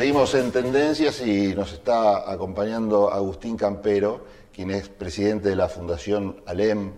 Seguimos 0.00 0.34
en 0.34 0.50
tendencias 0.50 1.20
y 1.20 1.54
nos 1.54 1.74
está 1.74 2.32
acompañando 2.32 3.12
Agustín 3.12 3.54
Campero, 3.54 4.24
quien 4.50 4.70
es 4.70 4.88
presidente 4.88 5.50
de 5.50 5.56
la 5.56 5.68
Fundación 5.68 6.40
ALEM. 6.46 6.92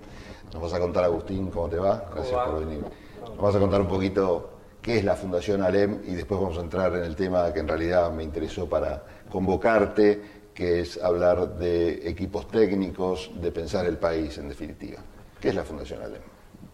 Nos 0.53 0.62
vas 0.62 0.73
a 0.73 0.79
contar, 0.79 1.03
Agustín, 1.03 1.51
cómo 1.51 1.69
te 1.69 1.79
va. 1.79 2.04
Gracias 2.15 2.41
por 2.46 2.65
venir. 2.65 2.85
Nos 3.27 3.38
vas 3.38 3.57
a 3.57 3.59
contar 3.59 3.80
un 3.80 3.88
poquito 3.88 4.51
qué 4.80 4.98
es 4.98 5.05
la 5.05 5.16
Fundación 5.16 5.62
ALEM 5.62 6.02
y 6.07 6.15
después 6.15 6.41
vamos 6.41 6.57
a 6.59 6.61
entrar 6.61 6.95
en 6.95 7.02
el 7.02 7.16
tema 7.16 7.52
que 7.52 7.59
en 7.59 7.66
realidad 7.66 8.12
me 8.12 8.23
interesó 8.23 8.69
para 8.69 9.03
convocarte, 9.29 10.23
que 10.55 10.82
es 10.82 11.03
hablar 11.03 11.57
de 11.59 12.09
equipos 12.09 12.46
técnicos, 12.46 13.32
de 13.34 13.50
pensar 13.50 13.84
el 13.87 13.98
país 13.98 14.39
en 14.39 14.48
definitiva. 14.48 15.00
¿Qué 15.41 15.48
es 15.48 15.57
la 15.57 15.64
Fundación 15.64 16.03
ALEM? 16.03 16.23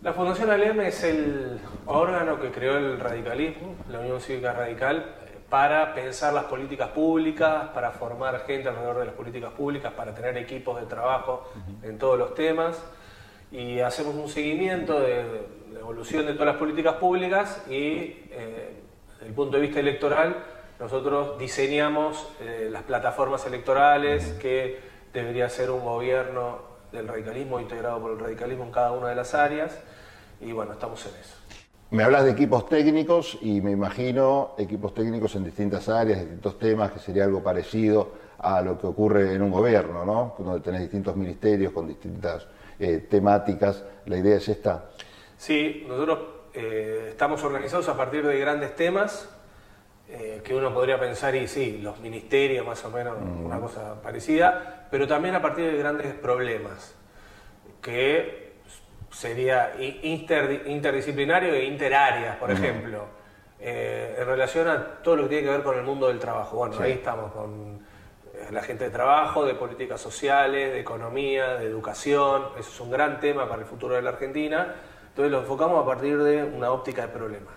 La 0.03 0.13
Fundación 0.13 0.51
ALEM 0.51 0.79
es 0.83 1.03
el 1.05 1.59
órgano 1.87 2.39
que 2.39 2.51
creó 2.51 2.77
el 2.77 3.01
radicalismo, 3.01 3.77
la 3.91 4.01
Unión 4.01 4.21
Cívica 4.21 4.53
Radical, 4.53 5.15
para 5.49 5.95
pensar 5.95 6.35
las 6.35 6.45
políticas 6.45 6.89
públicas, 6.91 7.69
para 7.75 7.91
formar 7.93 8.41
gente 8.47 8.69
alrededor 8.69 8.99
de 8.99 9.07
las 9.07 9.15
políticas 9.15 9.53
públicas, 9.53 9.93
para 9.95 10.15
tener 10.15 10.37
equipos 10.37 10.79
de 10.79 10.87
trabajo 10.87 11.51
en 11.83 11.99
todos 11.99 12.19
los 12.19 12.35
temas. 12.35 12.83
Y 13.51 13.81
hacemos 13.81 14.15
un 14.15 14.29
seguimiento 14.29 15.01
de 15.01 15.47
la 15.73 15.81
evolución 15.81 16.27
de 16.27 16.35
todas 16.35 16.49
las 16.49 16.57
políticas 16.57 16.95
públicas 16.97 17.65
y 17.69 18.27
eh, 18.31 18.83
desde 19.15 19.27
el 19.27 19.33
punto 19.33 19.57
de 19.57 19.63
vista 19.63 19.81
electoral 19.81 20.37
nosotros 20.79 21.39
diseñamos 21.39 22.29
eh, 22.41 22.69
las 22.71 22.83
plataformas 22.83 23.47
electorales 23.47 24.35
que 24.35 24.79
debería 25.13 25.49
ser 25.49 25.71
un 25.71 25.85
gobierno 25.85 26.59
del 26.93 27.09
radicalismo 27.09 27.59
integrado 27.59 28.01
por 28.01 28.13
el 28.13 28.19
radicalismo 28.19 28.65
en 28.65 28.71
cada 28.71 28.93
una 28.93 29.09
de 29.09 29.15
las 29.15 29.35
áreas 29.35 29.79
y 30.41 30.53
bueno, 30.53 30.73
estamos 30.73 31.05
en 31.07 31.15
eso. 31.21 31.38
Me 31.91 32.05
hablas 32.05 32.25
de 32.25 32.33
equipos 32.33 32.69
técnicos 32.69 33.39
y 33.41 33.63
me 33.63 33.71
imagino 33.71 34.55
equipos 34.59 34.93
técnicos 34.93 35.35
en 35.37 35.45
distintas 35.45 35.89
áreas, 35.89 36.21
distintos 36.21 36.59
temas, 36.59 36.93
que 36.93 36.99
sería 36.99 37.25
algo 37.25 37.43
parecido 37.43 38.13
a 38.39 38.61
lo 38.61 38.79
que 38.79 38.87
ocurre 38.87 39.35
en 39.35 39.41
un 39.41 39.51
gobierno, 39.51 40.05
¿no? 40.05 40.35
Donde 40.39 40.61
tenés 40.61 40.83
distintos 40.83 41.17
ministerios 41.17 41.73
con 41.73 41.89
distintas 41.89 42.47
eh, 42.79 43.07
temáticas. 43.09 43.83
¿La 44.05 44.19
idea 44.19 44.37
es 44.37 44.49
esta? 44.51 44.91
Sí, 45.39 45.87
nosotros 45.89 46.19
eh, 46.53 47.07
estamos 47.11 47.43
organizados 47.43 47.89
a 47.89 47.97
partir 47.97 48.27
de 48.27 48.39
grandes 48.39 48.77
temas 48.77 49.27
eh, 50.11 50.43
que 50.45 50.55
uno 50.55 50.75
podría 50.75 51.01
pensar, 51.01 51.35
y 51.37 51.49
sí, 51.49 51.79
los 51.83 52.01
ministerios 52.01 52.67
más 52.67 52.85
o 52.85 52.91
menos, 52.91 53.19
mm. 53.19 53.47
una 53.47 53.59
cosa 53.61 54.01
parecida, 54.03 54.89
pero 54.91 55.09
también 55.09 55.35
a 55.35 55.41
partir 55.41 55.71
de 55.73 55.79
grandes 55.79 56.13
problemas 56.13 56.95
que 57.81 58.48
sería 59.19 59.75
interdisciplinario 59.81 61.53
e 61.53 61.65
interáreas, 61.65 62.37
por 62.37 62.53
ejemplo, 62.53 63.05
eh, 63.59 64.15
en 64.17 64.25
relación 64.25 64.69
a 64.69 65.03
todo 65.03 65.17
lo 65.17 65.23
que 65.25 65.31
tiene 65.31 65.45
que 65.45 65.51
ver 65.51 65.63
con 65.65 65.77
el 65.77 65.83
mundo 65.83 66.07
del 66.07 66.21
trabajo. 66.21 66.59
Bueno, 66.59 66.77
ahí 66.79 66.93
estamos 66.93 67.33
con 67.33 67.81
eh, 68.33 68.47
la 68.53 68.63
gente 68.63 68.85
de 68.85 68.91
trabajo, 68.91 69.45
de 69.45 69.55
políticas 69.55 70.01
sociales, 70.01 70.73
de 70.73 70.79
economía, 70.79 71.57
de 71.57 71.67
educación, 71.67 72.45
eso 72.61 72.71
es 72.71 72.81
un 72.81 72.93
gran 72.93 73.19
tema 73.19 73.49
para 73.49 73.63
el 73.63 73.67
futuro 73.67 73.97
de 73.97 74.03
la 74.03 74.11
Argentina. 74.11 74.77
Entonces 75.09 75.33
lo 75.33 75.41
enfocamos 75.41 75.83
a 75.83 75.85
partir 75.85 76.17
de 76.23 76.45
una 76.45 76.71
óptica 76.71 77.03
de 77.03 77.09
problemas. 77.09 77.55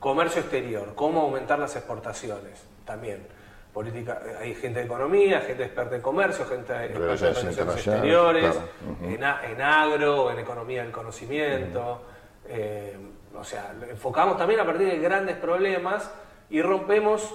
Comercio 0.00 0.40
exterior, 0.40 0.92
cómo 0.96 1.20
aumentar 1.20 1.60
las 1.60 1.76
exportaciones 1.76 2.66
también 2.84 3.28
política, 3.76 4.22
hay 4.40 4.54
gente 4.54 4.78
de 4.78 4.86
economía, 4.86 5.42
gente 5.42 5.64
experta 5.64 5.96
en 5.96 6.00
comercio, 6.00 6.46
gente 6.46 6.72
experta 6.72 6.94
en 6.94 7.18
relaciones 7.18 7.58
exteriores, 7.58 8.58
en, 9.02 9.22
agro, 9.60 10.30
en 10.30 10.38
economía 10.38 10.82
del 10.82 10.90
conocimiento. 10.90 12.00
Eh, 12.48 12.96
o 13.38 13.44
sea, 13.44 13.74
enfocamos 13.90 14.38
también 14.38 14.60
a 14.60 14.64
partir 14.64 14.88
de 14.88 14.98
grandes 14.98 15.36
problemas 15.36 16.10
y 16.48 16.62
rompemos, 16.62 17.34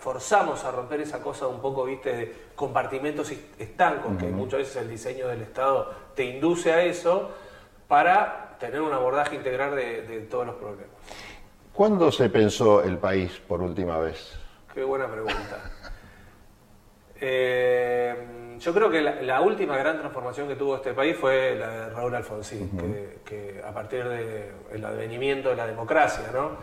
forzamos 0.00 0.62
a 0.62 0.72
romper 0.72 1.00
esa 1.00 1.22
cosa 1.22 1.46
un 1.46 1.62
poco, 1.62 1.86
viste, 1.86 2.14
de 2.14 2.34
compartimentos 2.54 3.32
estancos, 3.58 4.12
que 4.18 4.26
muchas 4.26 4.58
veces 4.58 4.76
el 4.76 4.90
diseño 4.90 5.28
del 5.28 5.40
Estado 5.40 5.90
te 6.14 6.22
induce 6.22 6.70
a 6.70 6.82
eso, 6.82 7.30
para 7.88 8.58
tener 8.60 8.82
un 8.82 8.92
abordaje 8.92 9.36
integral 9.36 9.74
de, 9.74 10.02
de 10.02 10.20
todos 10.20 10.48
los 10.48 10.56
problemas. 10.56 10.94
¿Cuándo 11.72 12.12
se 12.12 12.28
pensó 12.28 12.82
el 12.82 12.98
país 12.98 13.40
por 13.48 13.62
última 13.62 13.98
vez? 13.98 14.38
Qué 14.74 14.84
buena 14.84 15.08
pregunta. 15.08 15.72
Eh, 17.20 18.14
yo 18.58 18.74
creo 18.74 18.90
que 18.90 19.00
la, 19.00 19.40
última 19.40 19.76
gran 19.76 19.98
transformación 19.98 20.48
que 20.48 20.56
tuvo 20.56 20.76
este 20.76 20.92
país 20.92 21.16
fue 21.16 21.54
la 21.56 21.68
de 21.68 21.90
Raúl 21.90 22.14
Alfonsín, 22.14 22.70
que, 23.24 23.62
a 23.64 23.72
partir 23.72 24.04
del 24.04 24.84
advenimiento 24.84 25.50
de 25.50 25.56
la 25.56 25.66
democracia, 25.66 26.24
¿no? 26.32 26.56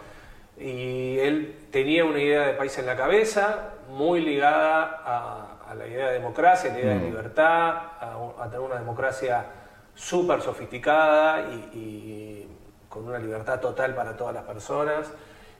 Y 0.57 1.17
él 1.19 1.67
tenía 1.71 2.05
una 2.05 2.19
idea 2.19 2.47
de 2.47 2.53
país 2.53 2.77
en 2.77 2.85
la 2.85 2.95
cabeza, 2.95 3.73
muy 3.89 4.21
ligada 4.21 5.01
a, 5.69 5.75
la 5.75 5.87
idea 5.87 6.07
de 6.07 6.13
democracia, 6.13 6.71
a 6.71 6.73
la 6.73 6.79
idea 6.79 6.93
de 6.95 7.01
libertad, 7.01 7.75
a, 7.99 8.43
tener 8.45 8.59
una 8.59 8.75
democracia 8.75 9.45
súper 9.93 10.41
sofisticada 10.41 11.41
y, 11.73 12.47
con 12.89 13.07
una 13.07 13.19
libertad 13.19 13.59
total 13.59 13.93
para 13.93 14.15
todas 14.15 14.33
las 14.33 14.43
personas, 14.43 15.11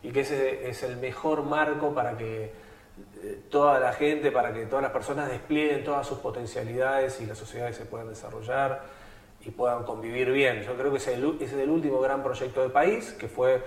y 0.02 0.12
que 0.12 0.22
ese 0.22 0.70
es 0.70 0.84
el 0.84 0.98
mejor 0.98 1.44
marco 1.44 1.94
para 1.94 2.16
que 2.16 2.54
toda 3.50 3.80
la 3.80 3.94
gente, 3.94 4.32
para 4.32 4.54
que 4.54 4.66
todas 4.66 4.84
las 4.84 4.92
personas 4.92 5.30
desplieguen 5.30 5.84
todas 5.84 6.08
sus 6.08 6.20
potencialidades 6.20 7.20
y 7.22 7.26
las 7.26 7.38
sociedades 7.38 7.76
se 7.76 7.86
puedan 7.86 8.08
desarrollar 8.08 8.84
y 9.46 9.52
puedan 9.52 9.84
convivir 9.84 10.32
bien. 10.32 10.64
Yo 10.64 10.76
creo 10.76 10.92
que 10.92 10.98
ese 10.98 11.14
es 11.14 11.54
el, 11.54 11.70
último 11.70 12.00
gran 12.00 12.24
proyecto 12.24 12.62
de 12.62 12.70
país 12.70 13.14
que 13.14 13.28
fue 13.28 13.64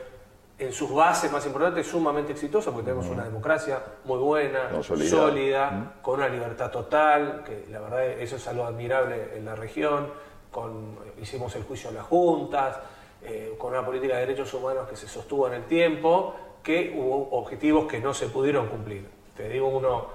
en 0.59 0.73
sus 0.73 0.93
bases 0.93 1.31
más 1.31 1.47
importantes 1.47 1.87
sumamente 1.87 2.33
exitoso 2.33 2.73
porque 2.73 2.87
tenemos 2.87 3.07
una 3.07 3.25
democracia 3.25 3.81
muy 4.05 4.19
buena, 4.19 4.83
sólida, 4.83 5.95
con 6.03 6.19
una 6.19 6.29
libertad 6.29 6.71
total, 6.71 7.45
que 7.45 7.67
la 7.71 7.81
verdad 7.81 8.05
eso 8.05 8.37
es 8.37 8.49
algo 8.49 8.65
admirable 8.65 9.37
en 9.37 9.45
la 9.45 9.55
región, 9.55 10.09
con, 10.51 10.99
hicimos 11.21 11.55
el 11.55 11.63
juicio 11.63 11.91
a 11.91 11.93
las 11.93 12.05
juntas, 12.05 12.77
eh, 13.23 13.55
con 13.57 13.73
una 13.73 13.85
política 13.85 14.15
de 14.15 14.21
derechos 14.21 14.53
humanos 14.55 14.89
que 14.89 14.97
se 14.97 15.07
sostuvo 15.07 15.47
en 15.47 15.55
el 15.55 15.65
tiempo, 15.67 16.35
que 16.63 16.93
hubo 16.97 17.31
objetivos 17.39 17.87
que 17.87 18.01
no 18.01 18.13
se 18.13 18.27
pudieron 18.27 18.67
cumplir. 18.69 19.18
Te 19.39 19.49
digo 19.49 19.69
uno 19.69 20.09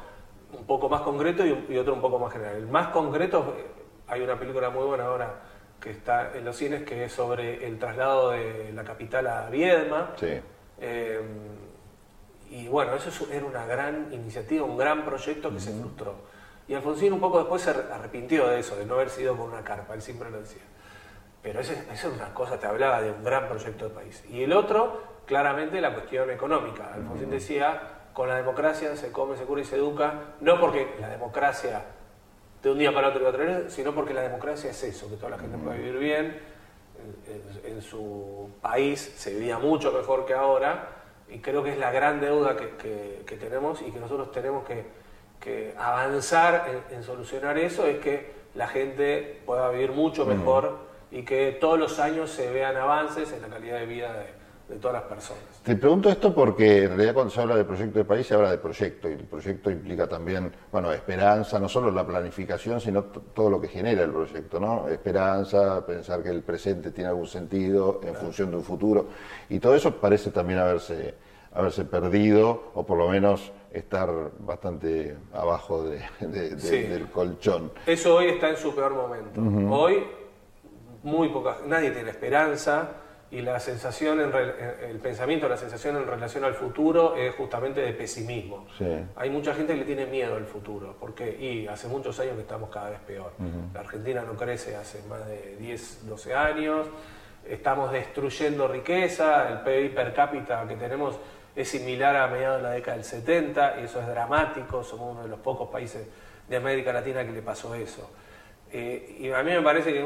un 0.51 0.65
poco 0.65 0.89
más 0.89 0.99
concreto 0.99 1.45
y, 1.45 1.77
otro 1.77 1.93
un 1.93 2.01
poco 2.01 2.19
más 2.19 2.33
general. 2.33 2.57
El 2.57 2.67
más 2.67 2.89
concreto, 2.89 3.55
hay 4.05 4.21
una 4.21 4.37
película 4.37 4.69
muy 4.69 4.83
buena 4.83 5.05
ahora 5.05 5.33
que 5.79 5.91
está 5.91 6.35
en 6.35 6.43
los 6.43 6.57
cines 6.57 6.83
que 6.83 7.05
es 7.05 7.13
sobre 7.13 7.65
el 7.65 7.79
traslado 7.79 8.31
de 8.31 8.73
la 8.73 8.83
capital 8.83 9.27
a 9.27 9.49
Viedma. 9.49 10.11
Sí. 10.17 10.41
Eh, 10.81 11.21
y 12.49 12.67
bueno, 12.67 12.95
eso 12.95 13.25
era 13.31 13.45
una 13.45 13.65
gran 13.65 14.11
iniciativa, 14.11 14.65
un 14.65 14.77
gran 14.77 15.05
proyecto 15.05 15.49
que 15.51 15.61
se 15.61 15.71
frustró. 15.71 16.15
Y 16.67 16.73
Alfonsín 16.73 17.13
un 17.13 17.21
poco 17.21 17.39
después 17.39 17.61
se 17.61 17.69
arrepintió 17.69 18.49
de 18.49 18.59
eso, 18.59 18.75
de 18.75 18.85
no 18.85 18.95
haber 18.95 19.09
sido 19.09 19.37
con 19.37 19.51
una 19.51 19.63
carpa, 19.63 19.93
él 19.93 20.01
siempre 20.01 20.29
lo 20.29 20.41
decía. 20.41 20.63
Pero 21.41 21.61
esa 21.61 21.73
es 21.73 22.03
una 22.03 22.33
cosa, 22.33 22.59
te 22.59 22.67
hablaba 22.67 23.01
de 23.01 23.11
un 23.11 23.23
gran 23.23 23.47
proyecto 23.47 23.87
de 23.87 23.95
país. 23.95 24.21
Y 24.29 24.43
el 24.43 24.51
otro, 24.51 25.01
claramente, 25.25 25.79
la 25.79 25.93
cuestión 25.93 26.29
económica. 26.29 26.93
Alfonsín 26.93 27.29
decía, 27.29 28.02
con 28.13 28.29
la 28.29 28.35
democracia 28.35 28.95
se 28.95 29.11
come, 29.11 29.37
se 29.37 29.43
cura 29.43 29.61
y 29.61 29.65
se 29.65 29.75
educa, 29.75 30.35
no 30.39 30.59
porque 30.59 30.95
la 30.99 31.09
democracia 31.09 31.83
de 32.61 32.71
un 32.71 32.77
día 32.77 32.93
para 32.93 33.09
otro 33.09 33.21
iba 33.21 33.29
a 33.29 33.33
traer, 33.33 33.71
sino 33.71 33.93
porque 33.93 34.13
la 34.13 34.21
democracia 34.21 34.71
es 34.71 34.83
eso, 34.83 35.09
que 35.09 35.17
toda 35.17 35.31
la 35.31 35.37
gente 35.37 35.57
puede 35.57 35.79
vivir 35.79 35.97
bien, 35.97 36.39
en, 37.65 37.81
su 37.81 38.49
país 38.61 39.13
se 39.17 39.33
vivía 39.33 39.57
mucho 39.57 39.91
mejor 39.91 40.25
que 40.25 40.33
ahora, 40.33 40.87
y 41.27 41.39
creo 41.39 41.63
que 41.63 41.71
es 41.71 41.77
la 41.77 41.91
gran 41.91 42.21
deuda 42.21 42.55
que, 42.55 43.37
tenemos 43.37 43.81
y 43.81 43.91
que 43.91 43.99
nosotros 43.99 44.31
tenemos 44.31 44.63
que, 44.65 45.73
avanzar 45.77 46.85
en, 46.89 47.03
solucionar 47.03 47.57
eso, 47.57 47.85
es 47.85 47.97
que 47.99 48.31
la 48.55 48.67
gente 48.67 49.41
pueda 49.45 49.69
vivir 49.69 49.91
mucho 49.91 50.25
mejor 50.25 50.77
y 51.11 51.23
que 51.23 51.51
todos 51.59 51.77
los 51.77 51.99
años 51.99 52.29
se 52.29 52.49
vean 52.49 52.77
avances 52.77 53.33
en 53.33 53.41
la 53.41 53.49
calidad 53.49 53.79
de 53.79 53.85
vida 53.85 54.13
de, 54.13 54.42
de 54.67 54.75
todas 54.77 54.93
las 54.93 55.03
personas. 55.03 55.43
Te 55.63 55.75
pregunto 55.75 56.09
esto 56.09 56.33
porque 56.33 56.83
en 56.83 56.89
realidad 56.89 57.13
cuando 57.13 57.31
se 57.31 57.41
habla 57.41 57.55
de 57.55 57.65
proyecto 57.65 57.99
de 57.99 58.05
país 58.05 58.25
se 58.25 58.33
habla 58.33 58.51
de 58.51 58.57
proyecto 58.57 59.09
y 59.09 59.13
el 59.13 59.25
proyecto 59.25 59.69
implica 59.69 60.07
también, 60.07 60.51
bueno, 60.71 60.91
esperanza, 60.91 61.59
no 61.59 61.67
solo 61.67 61.91
la 61.91 62.05
planificación, 62.05 62.79
sino 62.79 63.03
todo 63.03 63.49
lo 63.49 63.59
que 63.59 63.67
genera 63.67 64.03
el 64.03 64.11
proyecto, 64.11 64.59
¿no? 64.59 64.87
Esperanza, 64.87 65.85
pensar 65.85 66.23
que 66.23 66.29
el 66.29 66.41
presente 66.43 66.91
tiene 66.91 67.09
algún 67.09 67.27
sentido 67.27 67.99
en 68.03 68.15
función 68.15 68.51
de 68.51 68.57
un 68.57 68.63
futuro 68.63 69.07
y 69.49 69.59
todo 69.59 69.75
eso 69.75 69.95
parece 69.95 70.31
también 70.31 70.59
haberse, 70.59 71.15
haberse 71.53 71.85
perdido 71.85 72.71
o 72.73 72.85
por 72.85 72.97
lo 72.97 73.09
menos 73.09 73.51
estar 73.71 74.09
bastante 74.39 75.17
abajo 75.33 75.83
del 75.83 77.07
colchón. 77.11 77.71
Eso 77.85 78.15
hoy 78.15 78.27
está 78.27 78.49
en 78.49 78.57
su 78.57 78.73
peor 78.73 78.93
momento. 78.93 79.41
Hoy 79.75 80.03
muy 81.03 81.29
poca, 81.29 81.57
nadie 81.65 81.91
tiene 81.91 82.11
esperanza 82.11 83.02
y 83.33 83.41
la 83.41 83.59
sensación, 83.59 84.21
en, 84.21 84.31
el 84.87 84.99
pensamiento, 84.99 85.49
la 85.49 85.57
sensación 85.57 85.97
en 85.97 86.05
relación 86.05 86.43
al 86.43 86.53
futuro 86.53 87.15
es 87.15 87.33
justamente 87.33 87.81
de 87.81 87.91
pesimismo. 87.93 88.67
Hay 89.15 89.31
mucha 89.31 89.55
gente 89.55 89.73
que 89.73 89.79
le 89.79 89.85
tiene 89.85 90.05
miedo 90.05 90.35
al 90.35 90.45
futuro, 90.45 90.95
porque 90.99 91.35
y 91.39 91.65
hace 91.67 91.87
muchos 91.87 92.19
años 92.19 92.35
que 92.35 92.41
estamos 92.41 92.69
cada 92.69 92.91
vez 92.91 92.99
peor. 92.99 93.31
La 93.73 93.79
Argentina 93.79 94.21
no 94.21 94.33
crece 94.33 94.75
hace 94.75 95.01
más 95.07 95.25
de 95.25 95.55
10, 95.57 96.07
12 96.07 96.35
años, 96.35 96.87
estamos 97.49 97.91
destruyendo 97.91 98.67
riqueza, 98.67 99.49
el 99.49 99.61
PIB 99.61 99.95
per 99.95 100.13
cápita 100.13 100.67
que 100.67 100.75
tenemos 100.75 101.17
es 101.55 101.67
similar 101.67 102.15
a 102.15 102.27
mediados 102.27 102.57
de 102.57 102.63
la 102.63 102.71
década 102.71 102.97
del 102.97 103.05
70 103.05 103.79
y 103.81 103.85
eso 103.85 103.99
es 103.99 104.07
dramático, 104.07 104.83
somos 104.83 105.13
uno 105.13 105.23
de 105.23 105.29
los 105.29 105.39
pocos 105.39 105.69
países 105.69 106.07
de 106.47 106.55
América 106.55 106.93
Latina 106.93 107.25
que 107.25 107.31
le 107.31 107.41
pasó 107.41 107.73
eso. 107.73 108.11
Eh, 108.71 109.17
y 109.21 109.31
a 109.31 109.41
mí 109.41 109.51
me 109.51 109.61
parece 109.61 109.91
que, 109.91 110.03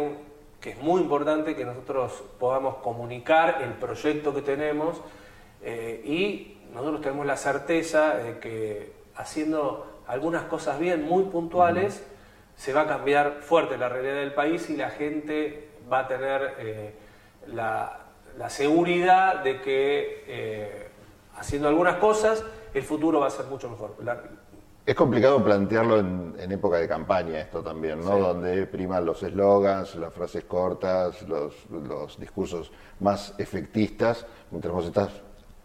que, 0.61 0.71
es 0.71 0.81
muy 0.81 1.01
importante 1.01 1.55
que 1.55 1.65
nosotros 1.65 2.23
podamos 2.39 2.75
comunicar 2.77 3.61
el 3.61 3.73
proyecto 3.73 4.33
que 4.33 4.41
tenemos 4.41 5.01
eh, 5.61 6.01
y 6.05 6.57
nosotros 6.73 7.01
tenemos 7.01 7.25
la 7.25 7.37
certeza 7.37 8.15
de 8.15 8.39
que 8.39 8.93
haciendo 9.15 10.01
algunas 10.07 10.43
cosas 10.43 10.79
bien, 10.79 11.03
muy 11.03 11.23
puntuales, 11.25 12.05
se 12.55 12.73
va 12.73 12.81
a 12.81 12.87
cambiar 12.87 13.39
fuerte 13.41 13.77
la 13.77 13.89
realidad 13.89 14.15
del 14.15 14.33
país 14.33 14.69
y 14.69 14.77
la 14.77 14.89
gente 14.89 15.69
va 15.91 15.99
a 15.99 16.07
tener 16.07 16.55
eh, 16.59 16.93
la, 17.47 17.99
seguridad 18.49 19.43
de 19.43 19.61
que 19.61 20.87
haciendo 21.35 21.67
algunas 21.67 21.95
cosas 21.95 22.43
el 22.73 22.83
futuro 22.83 23.19
va 23.19 23.27
a 23.27 23.31
ser 23.31 23.45
mucho 23.45 23.69
mejor. 23.69 23.95
Es 24.87 24.95
complicado 24.95 25.43
plantearlo 25.43 25.99
en, 25.99 26.49
época 26.49 26.77
de 26.77 26.87
campaña 26.87 27.41
esto 27.41 27.61
también, 27.61 27.99
¿no? 27.99 28.17
Donde 28.19 28.65
priman 28.67 29.05
los 29.05 29.21
eslogans, 29.21 29.95
las 29.95 30.13
frases 30.13 30.45
cortas, 30.45 31.23
los, 31.23 32.17
discursos 32.17 32.71
más 33.01 33.33
efectistas, 33.37 34.25
mientras 34.49 34.73
vos 34.73 34.85
estás 34.85 35.09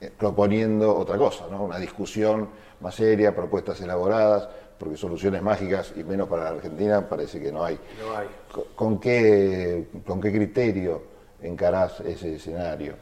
eh, 0.00 0.10
proponiendo 0.18 0.96
otra 0.96 1.16
cosa, 1.18 1.44
¿no? 1.48 1.62
Una 1.62 1.78
discusión 1.78 2.48
más 2.80 2.96
seria, 2.96 3.32
propuestas 3.32 3.80
elaboradas, 3.80 4.48
porque 4.76 4.96
soluciones 4.96 5.40
mágicas 5.40 5.92
y 5.94 6.02
menos 6.02 6.28
para 6.28 6.42
la 6.42 6.50
Argentina 6.50 7.08
parece 7.08 7.40
que 7.40 7.52
no 7.52 7.62
hay. 7.62 7.78
No 8.04 8.16
hay. 8.16 8.26
¿Con 8.74 8.98
qué, 8.98 9.86
con 10.04 10.20
qué 10.20 10.32
criterio 10.32 11.00
encarás 11.40 12.00
ese 12.00 12.34
escenario? 12.34 12.96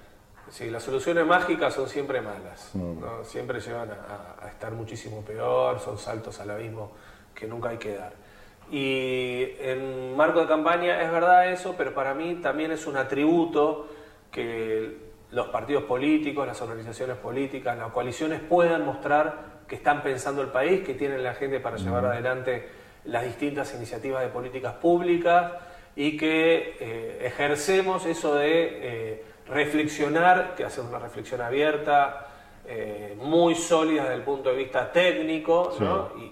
Sí, 0.51 0.69
las 0.69 0.83
soluciones 0.83 1.25
mágicas 1.25 1.75
son 1.75 1.89
siempre 1.89 2.21
malas, 2.21 2.71
mm. 2.75 3.23
siempre 3.23 3.61
llevan 3.61 3.91
a, 3.93 4.49
estar 4.49 4.73
muchísimo 4.73 5.23
peor, 5.23 5.79
son 5.79 5.97
saltos 5.97 6.41
al 6.41 6.51
abismo 6.51 6.91
que 7.35 7.47
nunca 7.47 7.69
hay 7.69 7.79
que 7.79 7.95
dar. 7.95 8.13
Y 8.71 9.47
en 9.61 10.17
marco 10.17 10.41
de 10.41 10.49
campaña 10.49 11.03
es 11.03 11.11
verdad 11.11 11.53
eso, 11.53 11.75
pero 11.79 11.95
para 11.95 12.15
mí 12.15 12.41
también 12.43 12.73
es 12.73 12.87
un 12.87 12.97
atributo 12.97 13.89
que 14.33 15.11
los 15.31 15.49
partidos 15.49 15.85
políticos, 15.85 16.47
las 16.47 16.61
organizaciones 16.61 17.17
políticas, 17.17 17.79
las 17.79 17.93
coaliciones 17.93 18.41
puedan 18.41 18.85
mostrar 18.85 19.61
que 19.69 19.77
están 19.77 20.03
pensando 20.03 20.43
el 20.43 20.49
país, 20.49 20.85
que 20.85 20.95
tienen 20.95 21.23
la 21.23 21.35
gente 21.35 21.61
para 21.61 21.77
llevar 21.77 22.03
mm. 22.03 22.07
adelante 22.07 22.69
las 23.05 23.25
distintas 23.25 23.73
iniciativas 23.75 24.23
de 24.23 24.29
políticas 24.29 24.75
públicas 24.75 25.53
y 25.95 26.17
que 26.17 26.77
eh, 26.81 27.19
ejercemos 27.23 28.05
eso 28.05 28.35
de... 28.35 28.79
Eh, 28.83 29.25
reflexionar, 29.51 30.55
que 30.55 30.65
hacer 30.65 30.85
una 30.85 30.99
reflexión 30.99 31.41
abierta, 31.41 32.27
eh, 32.67 33.17
muy 33.21 33.55
sólida 33.55 34.03
desde 34.03 34.17
el 34.17 34.23
punto 34.23 34.51
de 34.51 34.57
vista 34.57 34.93
técnico 34.93 35.75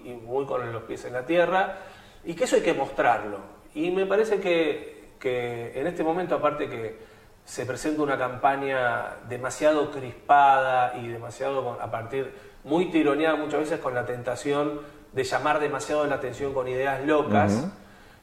y, 0.05 0.11
muy 0.11 0.45
con 0.45 0.71
los 0.71 0.83
pies 0.83 1.05
en 1.05 1.13
la 1.13 1.25
tierra, 1.25 1.77
y 2.23 2.33
que 2.33 2.45
eso 2.45 2.55
hay 2.55 2.61
que 2.61 2.73
mostrarlo. 2.73 3.39
Y 3.75 3.91
me 3.91 4.05
parece 4.05 4.39
que, 4.39 5.11
que 5.19 5.79
en 5.79 5.87
este 5.87 6.03
momento, 6.03 6.35
aparte 6.35 6.69
que 6.69 6.97
se 7.43 7.65
presenta 7.65 8.03
una 8.03 8.17
campaña 8.17 9.17
demasiado 9.27 9.91
crispada 9.91 10.95
y 10.97 11.07
demasiado 11.07 11.77
a 11.81 11.91
partir, 11.91 12.31
muy 12.63 12.91
tironeada 12.91 13.35
muchas 13.35 13.61
veces 13.61 13.79
con 13.79 13.95
la 13.95 14.05
tentación 14.05 14.81
de 15.13 15.23
llamar 15.23 15.59
demasiado 15.59 16.05
la 16.05 16.15
atención 16.15 16.53
con 16.53 16.67
ideas 16.67 17.03
locas, 17.05 17.67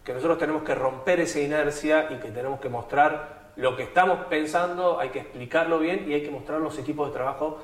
que 0.04 0.14
nosotros 0.14 0.38
tenemos 0.38 0.62
que 0.62 0.74
romper 0.74 1.20
esa 1.20 1.40
inercia 1.40 2.06
y 2.12 2.16
que 2.16 2.30
tenemos 2.30 2.60
que 2.60 2.68
mostrar 2.68 3.35
lo 3.56 3.76
que 3.76 3.84
estamos 3.84 4.26
pensando 4.26 4.98
hay 5.00 5.08
que 5.10 5.20
explicarlo 5.20 5.78
bien 5.78 6.04
y 6.08 6.14
hay 6.14 6.22
que 6.22 6.30
mostrar 6.30 6.60
los 6.60 6.78
equipos 6.78 7.08
de 7.08 7.14
trabajo 7.14 7.58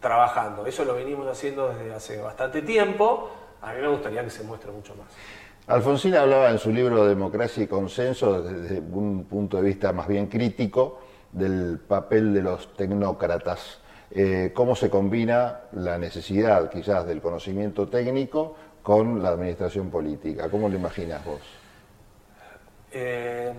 trabajando. 0.00 0.66
Eso 0.66 0.84
lo 0.84 0.94
venimos 0.94 1.26
haciendo 1.26 1.68
desde 1.68 1.94
hace 1.94 2.20
bastante 2.20 2.62
tiempo. 2.62 3.30
A 3.62 3.72
mí 3.72 3.80
me 3.80 3.88
gustaría 3.88 4.22
que 4.22 4.30
se 4.30 4.44
muestre 4.44 4.70
mucho 4.70 4.94
más. 4.94 5.06
Alfonsín 5.66 6.14
hablaba 6.14 6.50
en 6.50 6.58
su 6.58 6.70
libro 6.70 7.06
Democracia 7.06 7.62
y 7.62 7.66
Consenso 7.66 8.42
desde 8.42 8.80
un 8.80 9.24
punto 9.24 9.56
de 9.56 9.62
vista 9.62 9.92
más 9.94 10.06
bien 10.06 10.26
crítico 10.26 11.00
del 11.32 11.78
papel 11.78 12.34
de 12.34 12.42
los 12.42 12.74
tecnócratas. 12.74 13.80
Eh, 14.10 14.52
¿Cómo 14.54 14.76
se 14.76 14.90
combina 14.90 15.60
la 15.72 15.96
necesidad 15.96 16.70
quizás 16.70 17.06
del 17.06 17.22
conocimiento 17.22 17.88
técnico 17.88 18.54
con 18.82 19.22
la 19.22 19.30
administración 19.30 19.90
política? 19.90 20.50
¿Cómo 20.50 20.68
lo 20.68 20.76
imaginas 20.76 21.24
vos? 21.24 21.40
Eh, 22.92 23.52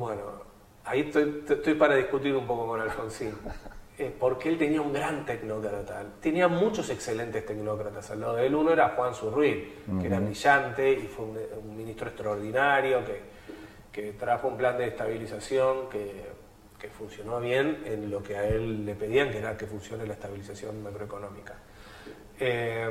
bueno, 0.00 0.22
ahí 0.86 1.10
estoy, 1.14 1.74
para 1.74 1.94
discutir 1.94 2.34
un 2.34 2.46
poco 2.46 2.66
con 2.68 2.80
Alfonsín. 2.80 3.34
Eh, 3.98 4.10
porque 4.18 4.48
él 4.48 4.56
tenía 4.56 4.80
un 4.80 4.94
gran 4.94 5.26
tecnócrata. 5.26 6.02
Tenía 6.22 6.48
muchos 6.48 6.88
excelentes 6.88 7.44
tecnócratas. 7.44 8.10
Al 8.10 8.20
lado 8.20 8.36
de 8.36 8.46
él 8.46 8.54
uno 8.54 8.72
era 8.72 8.94
Juan 8.96 9.14
Surruil, 9.14 9.74
que 10.00 10.06
era 10.06 10.18
brillante 10.18 10.90
y 10.90 11.06
fue 11.06 11.26
un, 11.26 11.76
ministro 11.76 12.08
extraordinario 12.08 13.04
que, 13.04 13.20
que, 13.92 14.12
trajo 14.12 14.48
un 14.48 14.56
plan 14.56 14.78
de 14.78 14.86
estabilización 14.86 15.90
que, 15.90 16.40
funcionó 16.96 17.40
bien 17.40 17.82
en 17.84 18.10
lo 18.10 18.22
que 18.22 18.38
a 18.38 18.48
él 18.48 18.86
le 18.86 18.94
pedían, 18.94 19.30
que 19.30 19.36
era 19.36 19.54
que 19.54 19.66
funcione 19.66 20.06
la 20.06 20.14
estabilización 20.14 20.82
macroeconómica. 20.82 21.56
Eh, 22.38 22.88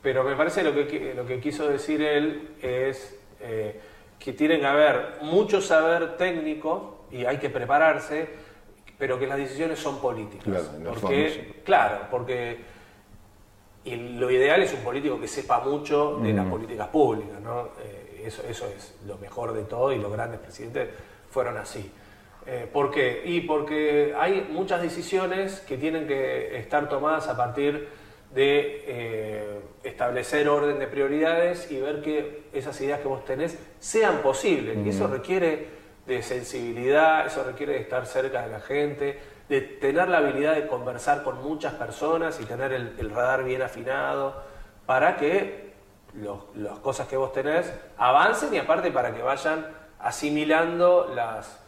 pero 0.00 0.24
me 0.24 0.34
parece 0.34 0.62
lo 0.62 0.72
que, 0.72 1.12
lo 1.14 1.26
que 1.26 1.40
quiso 1.40 1.68
decir 1.68 2.00
él 2.00 2.56
es... 2.62 3.18
Eh, 3.40 3.78
que 4.18 4.32
tienen 4.32 4.60
que 4.60 4.66
haber 4.66 5.18
mucho 5.22 5.60
saber 5.60 6.16
técnico 6.16 7.04
y 7.10 7.24
hay 7.24 7.38
que 7.38 7.50
prepararse, 7.50 8.28
pero 8.98 9.18
que 9.18 9.26
las 9.26 9.38
decisiones 9.38 9.78
son 9.78 10.00
políticas. 10.00 10.44
Claro, 10.44 11.00
porque, 11.00 11.62
claro, 11.64 11.98
porque 12.10 12.58
y 13.84 13.96
lo 14.18 14.30
ideal 14.30 14.62
es 14.62 14.72
un 14.74 14.80
político 14.80 15.18
que 15.20 15.28
sepa 15.28 15.60
mucho 15.60 16.18
de 16.18 16.32
las 16.32 16.46
mm. 16.46 16.50
políticas 16.50 16.88
públicas, 16.88 17.40
¿no? 17.40 17.68
Eh, 17.80 18.22
eso, 18.26 18.42
eso 18.48 18.66
es 18.76 18.96
lo 19.06 19.16
mejor 19.18 19.52
de 19.52 19.62
todo 19.62 19.92
y 19.92 19.98
los 19.98 20.12
grandes 20.12 20.40
presidentes 20.40 20.88
fueron 21.30 21.56
así. 21.56 21.90
Eh, 22.46 22.68
¿Por 22.70 22.90
qué? 22.90 23.22
Y 23.24 23.42
porque 23.42 24.14
hay 24.18 24.48
muchas 24.50 24.82
decisiones 24.82 25.60
que 25.60 25.76
tienen 25.76 26.06
que 26.06 26.58
estar 26.58 26.88
tomadas 26.88 27.28
a 27.28 27.36
partir 27.36 27.88
de 28.34 28.84
eh, 28.86 29.60
establecer 29.82 30.48
orden 30.48 30.78
de 30.78 30.86
prioridades 30.86 31.70
y 31.70 31.80
ver 31.80 32.02
que 32.02 32.44
esas 32.52 32.78
ideas 32.80 33.00
que 33.00 33.08
vos 33.08 33.24
tenés 33.24 33.58
sean 33.78 34.18
posibles. 34.18 34.78
Y 34.84 34.90
eso 34.90 35.06
requiere 35.06 35.78
de 36.06 36.22
sensibilidad, 36.22 37.26
eso 37.26 37.44
requiere 37.44 37.74
de 37.74 37.80
estar 37.80 38.06
cerca 38.06 38.42
de 38.42 38.50
la 38.50 38.60
gente, 38.60 39.18
de 39.48 39.60
tener 39.60 40.08
la 40.08 40.18
habilidad 40.18 40.54
de 40.54 40.66
conversar 40.66 41.22
con 41.22 41.42
muchas 41.42 41.74
personas 41.74 42.38
y 42.40 42.44
tener 42.44 42.72
el, 42.72 43.10
radar 43.10 43.44
bien 43.44 43.62
afinado 43.62 44.42
para 44.86 45.16
que 45.16 45.68
las 46.54 46.78
cosas 46.78 47.08
que 47.08 47.16
vos 47.16 47.32
tenés 47.32 47.72
avancen 47.98 48.52
y 48.52 48.58
aparte 48.58 48.90
para 48.90 49.14
que 49.14 49.22
vayan 49.22 49.66
asimilando 50.00 51.12
las, 51.14 51.60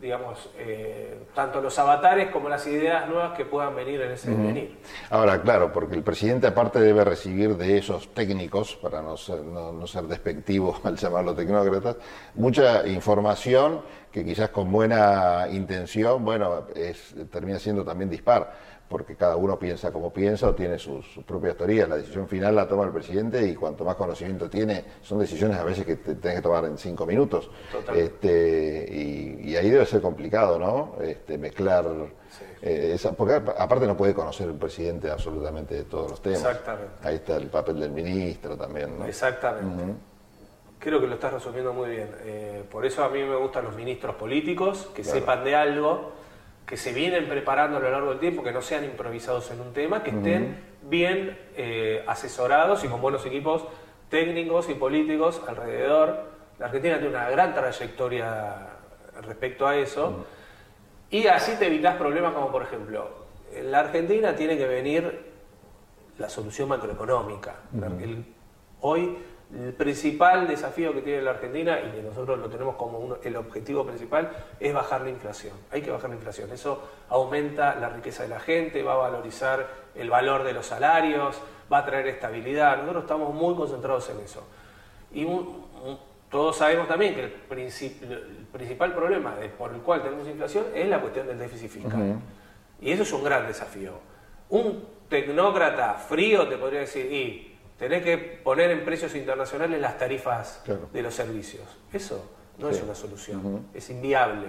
digamos, 0.00 0.48
eh, 0.56 1.26
tanto 1.34 1.60
los 1.60 1.76
avatares 1.78 2.30
como 2.30 2.48
las 2.48 2.64
ideas 2.68 3.08
nuevas 3.08 3.36
que 3.36 3.44
puedan 3.44 3.74
venir 3.74 4.00
en 4.00 4.12
ese 4.12 4.30
venir. 4.30 4.78
Ahora, 5.10 5.42
claro, 5.42 5.72
porque 5.72 5.96
el 5.96 6.02
presidente 6.02 6.46
aparte 6.46 6.78
debe 6.78 7.04
recibir 7.04 7.56
de 7.56 7.78
esos 7.78 8.14
técnicos, 8.14 8.76
para 8.76 9.02
no 9.02 9.16
ser, 9.16 9.40
no, 9.40 9.86
ser 9.88 10.04
despectivo 10.04 10.78
al 10.84 10.96
llamarlo 10.96 11.34
tecnócratas, 11.34 11.96
mucha 12.34 12.86
información 12.86 13.82
que 14.12 14.24
quizás 14.24 14.50
con 14.50 14.70
buena 14.70 15.46
intención, 15.50 16.24
bueno, 16.24 16.66
es, 16.74 17.14
termina 17.30 17.58
siendo 17.58 17.84
también 17.84 18.08
dispar 18.08 18.52
porque 18.88 19.16
cada 19.16 19.36
uno 19.36 19.58
piensa 19.58 19.92
como 19.92 20.12
piensa 20.12 20.48
o 20.48 20.54
tiene 20.54 20.78
sus, 20.78 21.04
propias 21.26 21.56
teorías. 21.56 21.88
La 21.88 21.96
decisión 21.96 22.26
final 22.26 22.56
la 22.56 22.66
toma 22.66 22.84
el 22.84 22.90
presidente 22.90 23.46
y 23.46 23.54
cuanto 23.54 23.84
más 23.84 23.96
conocimiento 23.96 24.48
tiene, 24.48 24.84
son 25.02 25.18
decisiones 25.18 25.58
a 25.58 25.64
veces 25.64 25.84
que 25.84 25.96
te 25.96 26.34
que 26.34 26.40
tomar 26.40 26.64
en 26.64 26.78
cinco 26.78 27.04
minutos. 27.04 27.50
Este, 27.94 28.86
y, 28.90 29.56
ahí 29.56 29.70
debe 29.70 29.84
ser 29.86 30.00
complicado, 30.00 30.58
¿no? 30.58 30.96
Este, 31.02 31.36
mezclar. 31.36 31.84
Eh, 32.62 32.92
esa, 32.94 33.12
porque 33.12 33.34
aparte 33.34 33.86
no 33.86 33.96
puede 33.96 34.14
conocer 34.14 34.48
el 34.48 34.54
presidente 34.54 35.10
absolutamente 35.10 35.74
de 35.74 35.84
todos 35.84 36.10
los 36.10 36.22
temas. 36.22 36.40
Exactamente. 36.40 36.94
Ahí 37.02 37.16
está 37.16 37.36
el 37.36 37.48
papel 37.48 37.80
del 37.80 37.90
ministro 37.90 38.56
también, 38.56 38.98
¿no? 38.98 39.06
Exactamente. 39.06 39.94
Creo 40.78 41.00
que 41.00 41.06
lo 41.08 41.14
estás 41.14 41.32
resumiendo 41.32 41.72
muy 41.72 41.90
bien. 41.90 42.08
Eh, 42.20 42.64
por 42.70 42.86
eso 42.86 43.02
a 43.02 43.08
mí 43.08 43.22
me 43.22 43.36
gustan 43.36 43.64
los 43.64 43.74
ministros 43.74 44.14
políticos, 44.16 44.88
que 44.94 45.02
sepan 45.02 45.44
de 45.44 45.56
algo 45.56 46.12
que 46.68 46.76
se 46.76 46.92
vienen 46.92 47.26
preparando 47.28 47.78
a 47.78 47.80
lo 47.80 47.90
largo 47.90 48.10
del 48.10 48.18
tiempo, 48.18 48.42
que 48.42 48.52
no 48.52 48.60
sean 48.60 48.84
improvisados 48.84 49.50
en 49.50 49.60
un 49.62 49.72
tema, 49.72 50.02
que 50.02 50.10
estén 50.10 50.62
bien 50.82 51.38
eh, 51.56 52.04
asesorados 52.06 52.84
y 52.84 52.88
con 52.88 53.00
buenos 53.00 53.24
equipos 53.24 53.64
técnicos 54.10 54.68
y 54.68 54.74
políticos 54.74 55.40
alrededor. 55.48 56.24
La 56.58 56.66
Argentina 56.66 56.98
tiene 56.98 57.16
una 57.16 57.30
gran 57.30 57.54
trayectoria 57.54 58.68
respecto 59.22 59.66
a 59.66 59.76
eso. 59.76 60.26
Y 61.10 61.26
así 61.26 61.52
te 61.58 61.68
evitas 61.68 61.96
problemas 61.96 62.34
como, 62.34 62.52
por 62.52 62.62
ejemplo, 62.62 63.08
en 63.54 63.70
la 63.70 63.80
Argentina 63.80 64.36
tiene 64.36 64.58
que 64.58 64.66
venir 64.66 65.26
la 66.18 66.28
solución 66.28 66.68
macroeconómica. 66.68 67.56
hoy 68.82 69.16
El 69.54 69.72
principal 69.72 70.46
desafío 70.46 70.92
que 70.92 71.00
tiene 71.00 71.22
la 71.22 71.30
Argentina, 71.30 71.80
y 71.80 71.90
que 71.96 72.02
nosotros 72.02 72.38
lo 72.38 72.50
tenemos 72.50 72.76
como 72.76 73.16
el 73.22 73.36
objetivo 73.36 73.86
principal, 73.86 74.30
es 74.60 74.74
bajar 74.74 75.00
la 75.00 75.08
inflación. 75.08 75.54
Hay 75.70 75.80
que 75.80 75.90
bajar 75.90 76.10
la 76.10 76.16
inflación. 76.16 76.52
Eso 76.52 76.82
aumenta 77.08 77.74
la 77.76 77.88
riqueza 77.88 78.24
de 78.24 78.28
la 78.28 78.40
gente, 78.40 78.82
va 78.82 78.92
a 78.94 78.96
valorizar 78.96 79.66
el 79.94 80.10
valor 80.10 80.44
de 80.44 80.52
los 80.52 80.66
salarios, 80.66 81.40
va 81.72 81.78
a 81.78 81.86
traer 81.86 82.08
estabilidad. 82.08 82.76
Nosotros 82.78 83.04
estamos 83.04 83.34
muy 83.34 83.54
concentrados 83.54 84.10
en 84.10 84.20
eso. 84.20 84.46
Y 85.14 85.26
todos 86.30 86.56
sabemos 86.56 86.86
también 86.86 87.14
que 87.14 87.24
el, 87.24 87.30
principal 88.52 88.92
problema 88.92 89.34
por 89.56 89.72
el 89.72 89.80
cual 89.80 90.02
tenemos 90.02 90.28
inflación 90.28 90.66
es 90.74 90.88
la 90.88 91.00
cuestión 91.00 91.26
del 91.26 91.38
déficit 91.38 91.70
fiscal. 91.70 92.20
Y 92.82 92.92
eso 92.92 93.02
es 93.02 93.12
un 93.12 93.24
gran 93.24 93.46
desafío. 93.46 93.92
Un 94.50 94.84
tecnócrata 95.08 95.94
frío 95.94 96.46
te 96.48 96.58
podría 96.58 96.80
decir, 96.80 97.10
y 97.10 97.47
tenés 97.78 98.02
que 98.02 98.18
poner 98.18 98.70
en 98.70 98.84
precios 98.84 99.14
internacionales 99.14 99.80
las 99.80 99.96
tarifas 99.96 100.62
de 100.92 101.02
los 101.02 101.14
servicios. 101.14 101.64
Eso 101.92 102.24
no 102.58 102.68
es 102.68 102.82
una 102.82 102.94
solución, 102.94 103.66
es 103.72 103.88
inviable. 103.90 104.46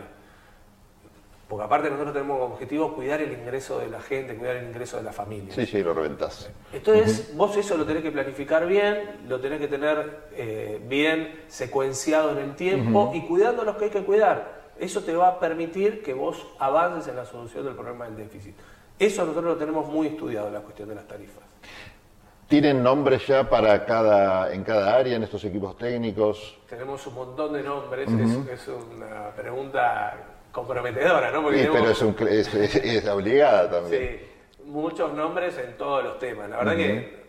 Porque 1.47 1.65
aparte 1.65 1.89
nosotros 1.89 2.13
tenemos 2.13 2.37
como 2.37 2.53
objetivo 2.53 2.93
cuidar 2.93 3.21
el 3.21 3.33
ingreso 3.33 3.79
de 3.79 3.89
la 3.89 3.99
gente, 3.99 4.35
cuidar 4.35 4.57
el 4.57 4.67
ingreso 4.67 4.97
de 4.97 5.03
la 5.03 5.11
familia. 5.11 5.51
Sí, 5.51 5.65
sí, 5.65 5.81
lo 5.81 5.95
reventás. 5.95 6.47
Entonces, 6.71 7.35
vos 7.35 7.57
eso 7.57 7.75
lo 7.75 7.87
tenés 7.87 8.03
que 8.03 8.11
planificar 8.11 8.67
bien, 8.67 9.21
lo 9.27 9.39
tenés 9.39 9.59
que 9.59 9.67
tener 9.67 10.27
eh, 10.33 10.79
bien 10.87 11.45
secuenciado 11.47 12.33
en 12.33 12.37
el 12.37 12.55
tiempo 12.55 13.11
y 13.15 13.25
cuidando 13.25 13.63
los 13.63 13.77
que 13.77 13.85
hay 13.85 13.89
que 13.89 14.03
cuidar. 14.03 14.59
Eso 14.79 15.01
te 15.01 15.15
va 15.15 15.27
a 15.27 15.39
permitir 15.39 16.03
que 16.03 16.13
vos 16.13 16.45
avances 16.59 17.07
en 17.07 17.15
la 17.15 17.25
solución 17.25 17.65
del 17.65 17.73
problema 17.73 18.05
del 18.05 18.15
déficit. 18.15 18.55
Eso 18.99 19.21
nosotros 19.23 19.53
lo 19.53 19.57
tenemos 19.57 19.87
muy 19.87 20.07
estudiado, 20.07 20.51
la 20.51 20.61
cuestión 20.61 20.87
de 20.87 20.95
las 20.95 21.07
tarifas. 21.07 21.48
¿Tienen 22.49 22.81
nombres 22.81 23.27
ya 23.27 23.47
para 23.47 23.85
cada, 23.85 24.51
en 24.51 24.63
cada 24.63 24.95
área, 24.95 25.15
en 25.15 25.21
estos 25.21 25.43
equipos 25.43 25.77
técnicos? 25.77 26.57
Tenemos 26.67 27.05
un 27.05 27.13
montón 27.13 27.53
de 27.53 27.61
nombres, 27.61 28.09
es, 28.09 28.67
una 28.67 29.29
pregunta 29.35 30.17
comprometedora, 30.51 31.29
¿no? 31.29 31.47
sí, 31.51 31.67
pero 31.71 31.91
es, 31.91 33.07
obligada 33.07 33.69
también. 33.69 34.01
Sí, 34.01 34.63
muchos 34.65 35.13
nombres 35.13 35.59
en 35.59 35.77
todos 35.77 36.03
los 36.03 36.17
temas. 36.17 36.49
La 36.49 36.57
verdad 36.57 36.75
que 36.75 37.19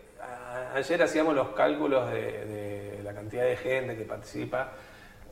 ayer 0.73 1.03
hacíamos 1.03 1.35
los 1.35 1.49
cálculos 1.49 2.11
de, 2.11 2.99
la 3.03 3.13
cantidad 3.13 3.43
de 3.43 3.57
gente 3.57 3.95
que 3.95 4.05
participa 4.05 4.71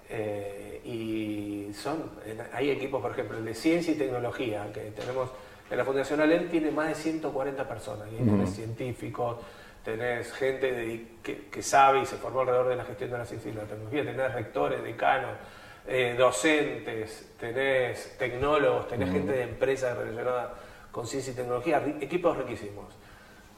eh, 0.08 0.82
y 0.86 1.74
son, 1.74 2.12
hay 2.54 2.70
equipos, 2.70 3.02
por 3.02 3.10
ejemplo, 3.10 3.40
el 3.40 3.46
de 3.46 3.56
ciencia 3.56 3.92
y 3.92 3.98
tecnología, 3.98 4.68
que 4.72 4.92
tenemos 4.92 5.32
en 5.72 5.78
la 5.78 5.86
Fundación 5.86 6.20
Alem 6.20 6.50
tiene 6.50 6.72
más 6.72 6.90
de 6.90 6.96
140 6.96 7.68
personas, 7.68 8.08
y 8.12 8.48
científicos, 8.48 9.38
tenés 9.84 10.32
gente 10.34 11.08
que, 11.24 11.62
sabe 11.62 12.02
y 12.02 12.06
se 12.06 12.18
formó 12.18 12.42
alrededor 12.42 12.70
de 12.70 12.76
la 12.76 12.86
gestión 12.86 13.12
de 13.12 13.18
la 13.18 13.26
ciencia 13.26 13.52
y 13.52 13.54
la 13.54 13.64
tecnología, 13.64 14.04
tenés 14.04 14.34
rectores, 14.34 14.84
decanos, 14.84 15.32
eh, 15.88 16.16
docentes, 16.18 17.34
tenés 17.40 18.18
tecnólogos, 18.18 18.88
tenés 18.88 19.12
gente 19.12 19.32
de 19.32 19.44
empresas 19.44 19.98
relacionada 19.98 20.54
con 20.92 21.08
ciencia 21.08 21.34
y 21.34 21.36
tecnología, 21.36 21.82
equipos 22.02 22.38
riquísimos. 22.38 22.94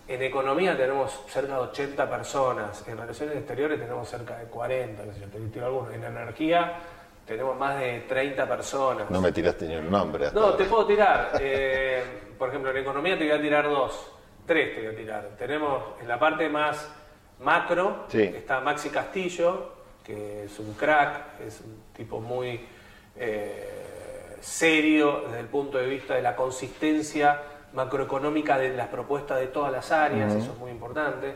En 0.07 0.21
economía 0.21 0.75
tenemos 0.75 1.23
cerca 1.29 1.53
de 1.53 1.59
80 1.59 2.09
personas, 2.09 2.85
en 2.87 2.97
relaciones 2.97 3.37
exteriores 3.37 3.79
tenemos 3.79 4.09
cerca 4.09 4.37
de 4.37 4.45
40, 4.45 5.03
En 5.93 6.03
energía 6.03 6.79
tenemos 7.25 7.57
más 7.57 7.79
de 7.79 8.01
30 8.01 8.47
personas. 8.47 9.09
No 9.09 9.21
me 9.21 9.31
tiraste 9.31 9.67
ni 9.67 9.75
un 9.75 9.89
nombre. 9.89 10.29
no, 10.33 10.53
te 10.55 10.65
puedo 10.65 10.85
tirar. 10.85 11.31
Eh, 11.39 12.03
por 12.37 12.49
ejemplo, 12.49 12.71
en 12.71 12.77
economía 12.77 13.17
te 13.17 13.25
voy 13.25 13.37
a 13.37 13.41
tirar 13.41 13.69
dos, 13.69 14.11
tres 14.51 14.75
te 14.75 14.81
voy 14.81 14.93
a 14.93 14.97
tirar. 14.97 15.29
Tenemos 15.39 15.81
en 16.01 16.09
la 16.09 16.19
parte 16.19 16.49
más 16.49 16.85
macro, 17.39 18.05
está 18.11 18.59
Maxi 18.59 18.89
Castillo, 18.89 19.75
que 20.03 20.43
es 20.43 20.59
un 20.59 20.73
crack, 20.73 21.39
es 21.39 21.61
un 21.61 21.81
tipo 21.95 22.19
muy 22.19 22.59
eh, 23.15 24.35
serio 24.41 25.23
desde 25.27 25.39
el 25.39 25.45
punto 25.45 25.77
de 25.77 25.87
vista 25.87 26.15
de 26.15 26.21
la 26.21 26.35
consistencia 26.35 27.41
macroeconómica 27.71 28.57
de 28.57 28.75
las 28.75 28.89
propuestas 28.89 29.39
de 29.39 29.47
todas 29.47 29.71
las 29.71 29.89
áreas, 29.93 30.33
eso 30.33 30.51
es 30.51 30.57
muy 30.57 30.71
importante. 30.71 31.35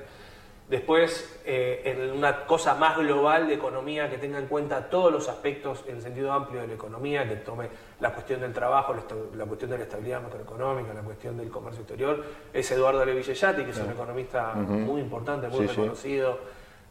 Después, 0.67 1.39
eh, 1.45 1.84
en 1.86 2.12
una 2.12 2.48
cosa 2.48 2.74
más 2.74 2.98
global 2.98 3.48
de 3.48 3.53
economía 3.53 4.10
que 4.10 4.17
tenga 4.17 4.39
en 4.39 4.48
cuenta 4.48 4.89
todos 4.89 5.12
los 5.12 5.29
aspectos 5.29 5.84
en 5.88 5.98
el 5.98 6.01
sentido 6.01 6.34
amplio 6.34 6.62
de 6.62 6.67
la 6.67 6.74
economía, 6.74 7.27
que 7.29 7.36
tome 7.36 7.69
la 8.00 8.12
cuestión 8.12 8.41
del 8.41 8.51
trabajo, 8.51 8.95
la 9.36 9.45
cuestión 9.45 9.69
de 9.69 9.77
la 9.77 9.84
estabilidad 9.84 10.24
macroeconómica, 10.24 10.91
la 10.91 11.01
cuestión 11.01 11.38
del 11.38 11.50
comercio 11.50 11.81
exterior, 11.81 12.24
es 12.51 12.72
Eduardo 12.72 13.05
Levillellati, 13.05 13.63
que 13.63 13.69
es 13.69 13.77
un 13.77 13.91
economista 13.91 14.53
muy 14.55 15.01
importante, 15.01 15.48
muy 15.50 15.67
reconocido, 15.67 16.39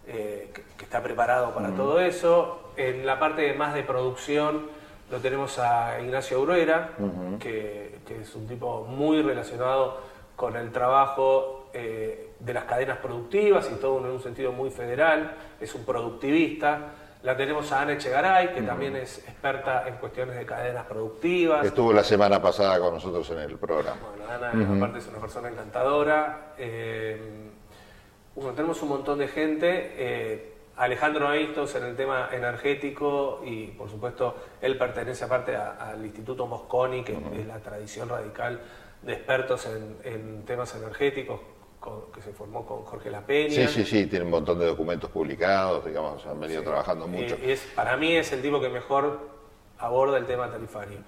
eh, 0.07 0.53
que, 0.55 0.85
está 0.85 1.03
preparado 1.03 1.53
para 1.53 1.75
todo 1.75 1.99
eso. 1.99 2.71
En 2.77 3.05
la 3.05 3.19
parte 3.19 3.55
más 3.55 3.75
de 3.75 3.83
producción 3.83 4.69
lo 5.11 5.19
tenemos 5.19 5.59
a 5.59 6.01
Ignacio 6.01 6.41
Uruera, 6.41 6.91
que, 7.41 7.99
que, 8.07 8.21
es 8.21 8.35
un 8.37 8.47
tipo 8.47 8.85
muy 8.85 9.21
relacionado 9.21 9.99
con 10.37 10.55
el 10.57 10.71
trabajo. 10.71 11.71
Eh, 11.73 12.24
de 12.45 12.53
las 12.53 12.65
cadenas 12.65 12.99
productivas 12.99 13.71
y 13.73 13.77
todo 13.77 13.99
en 13.99 14.13
un 14.13 14.21
sentido 14.21 14.53
muy 14.53 14.71
federal, 14.71 15.35
es 15.61 15.75
un 15.75 15.85
productivista. 15.85 16.93
La 17.23 17.35
tenemos 17.35 17.73
a 17.73 17.81
Ana 17.81 17.95
Echegaray, 17.95 18.53
que 18.53 18.61
también 18.61 18.97
es 18.97 19.19
experta 19.21 19.89
en 19.89 19.95
cuestiones 19.97 20.37
de 20.37 20.45
cadenas 20.45 20.85
productivas. 20.85 21.65
Estuvo 21.65 21.91
la 21.91 22.05
semana 22.05 22.41
pasada 22.43 22.79
con 22.79 22.93
nosotros 22.93 23.31
en 23.31 23.39
el 23.39 23.57
programa. 23.57 23.97
Bueno, 24.15 24.31
Ana 24.31 24.77
aparte 24.77 24.99
es 24.99 25.07
una 25.07 25.19
persona 25.19 25.49
encantadora. 25.49 26.53
Eh, 26.59 27.19
bueno, 28.35 28.53
tenemos 28.53 28.83
un 28.83 28.91
montón 28.91 29.19
de 29.19 29.29
gente. 29.29 29.95
Eh, 29.97 30.51
Alejandro 30.77 31.29
Aistos 31.29 31.75
en 31.77 31.85
el 31.85 31.97
tema 31.97 32.29
energético 32.33 33.41
y 33.45 33.69
por 33.69 33.89
supuesto 33.89 34.35
él 34.61 34.77
pertenece 34.77 35.25
aparte 35.25 35.57
al 35.57 36.05
Instituto 36.05 36.47
Mosconi, 36.47 37.05
que 37.05 37.13
es 37.13 37.47
la 37.47 37.59
tradición 37.61 38.09
radical 38.09 38.61
de 39.01 39.13
expertos 39.13 39.67
en, 39.67 39.97
en 40.03 40.45
temas 40.45 40.75
energéticos, 40.75 41.41
que 42.13 42.23
se 42.23 42.33
formó 42.33 42.65
con 42.67 42.83
Jorge 42.85 43.11
La 43.11 43.21
Peña. 43.21 43.69
Sí, 43.69 43.69
sí, 43.69 43.85
sí, 43.85 44.07
tiene 44.07 44.25
un 44.25 44.31
montón 44.31 44.59
de 44.59 44.67
documentos 44.67 45.11
publicados, 45.11 45.85
digamos, 45.85 46.25
han 46.27 46.41
venido 46.41 46.63
trabajando 46.63 47.07
mucho. 47.07 47.37
es, 47.43 47.61
para 47.75 47.97
mí 47.97 48.17
es 48.17 48.33
el 48.33 48.43
tipo 48.43 48.61
que 48.61 48.69
mejor 48.69 49.29
aborda 49.79 50.19
el 50.19 50.27
tema 50.27 50.51
tarifario. 50.51 50.99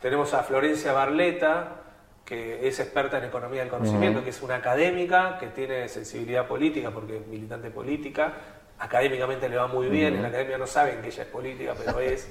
Tenemos 0.00 0.34
a 0.34 0.42
Florencia 0.42 0.92
Barleta, 0.92 1.82
que 2.24 2.68
es 2.68 2.78
experta 2.78 3.18
en 3.18 3.24
economía 3.24 3.60
del 3.60 3.70
conocimiento, 3.70 4.22
que 4.22 4.30
es 4.30 4.42
una 4.42 4.56
académica, 4.56 5.38
que 5.38 5.46
tiene 5.48 5.88
sensibilidad 5.88 6.46
política, 6.46 6.90
porque 6.90 7.16
es 7.16 7.26
militante 7.26 7.70
política, 7.70 8.34
académicamente 8.78 9.48
le 9.48 9.56
va 9.56 9.66
muy 9.66 9.88
bien, 9.88 10.14
en 10.14 10.22
la 10.22 10.28
academia 10.28 10.58
no 10.58 10.66
saben 10.66 11.00
que 11.00 11.08
ella 11.08 11.22
es 11.22 11.28
política, 11.28 11.74
pero 11.76 11.98
es, 12.00 12.28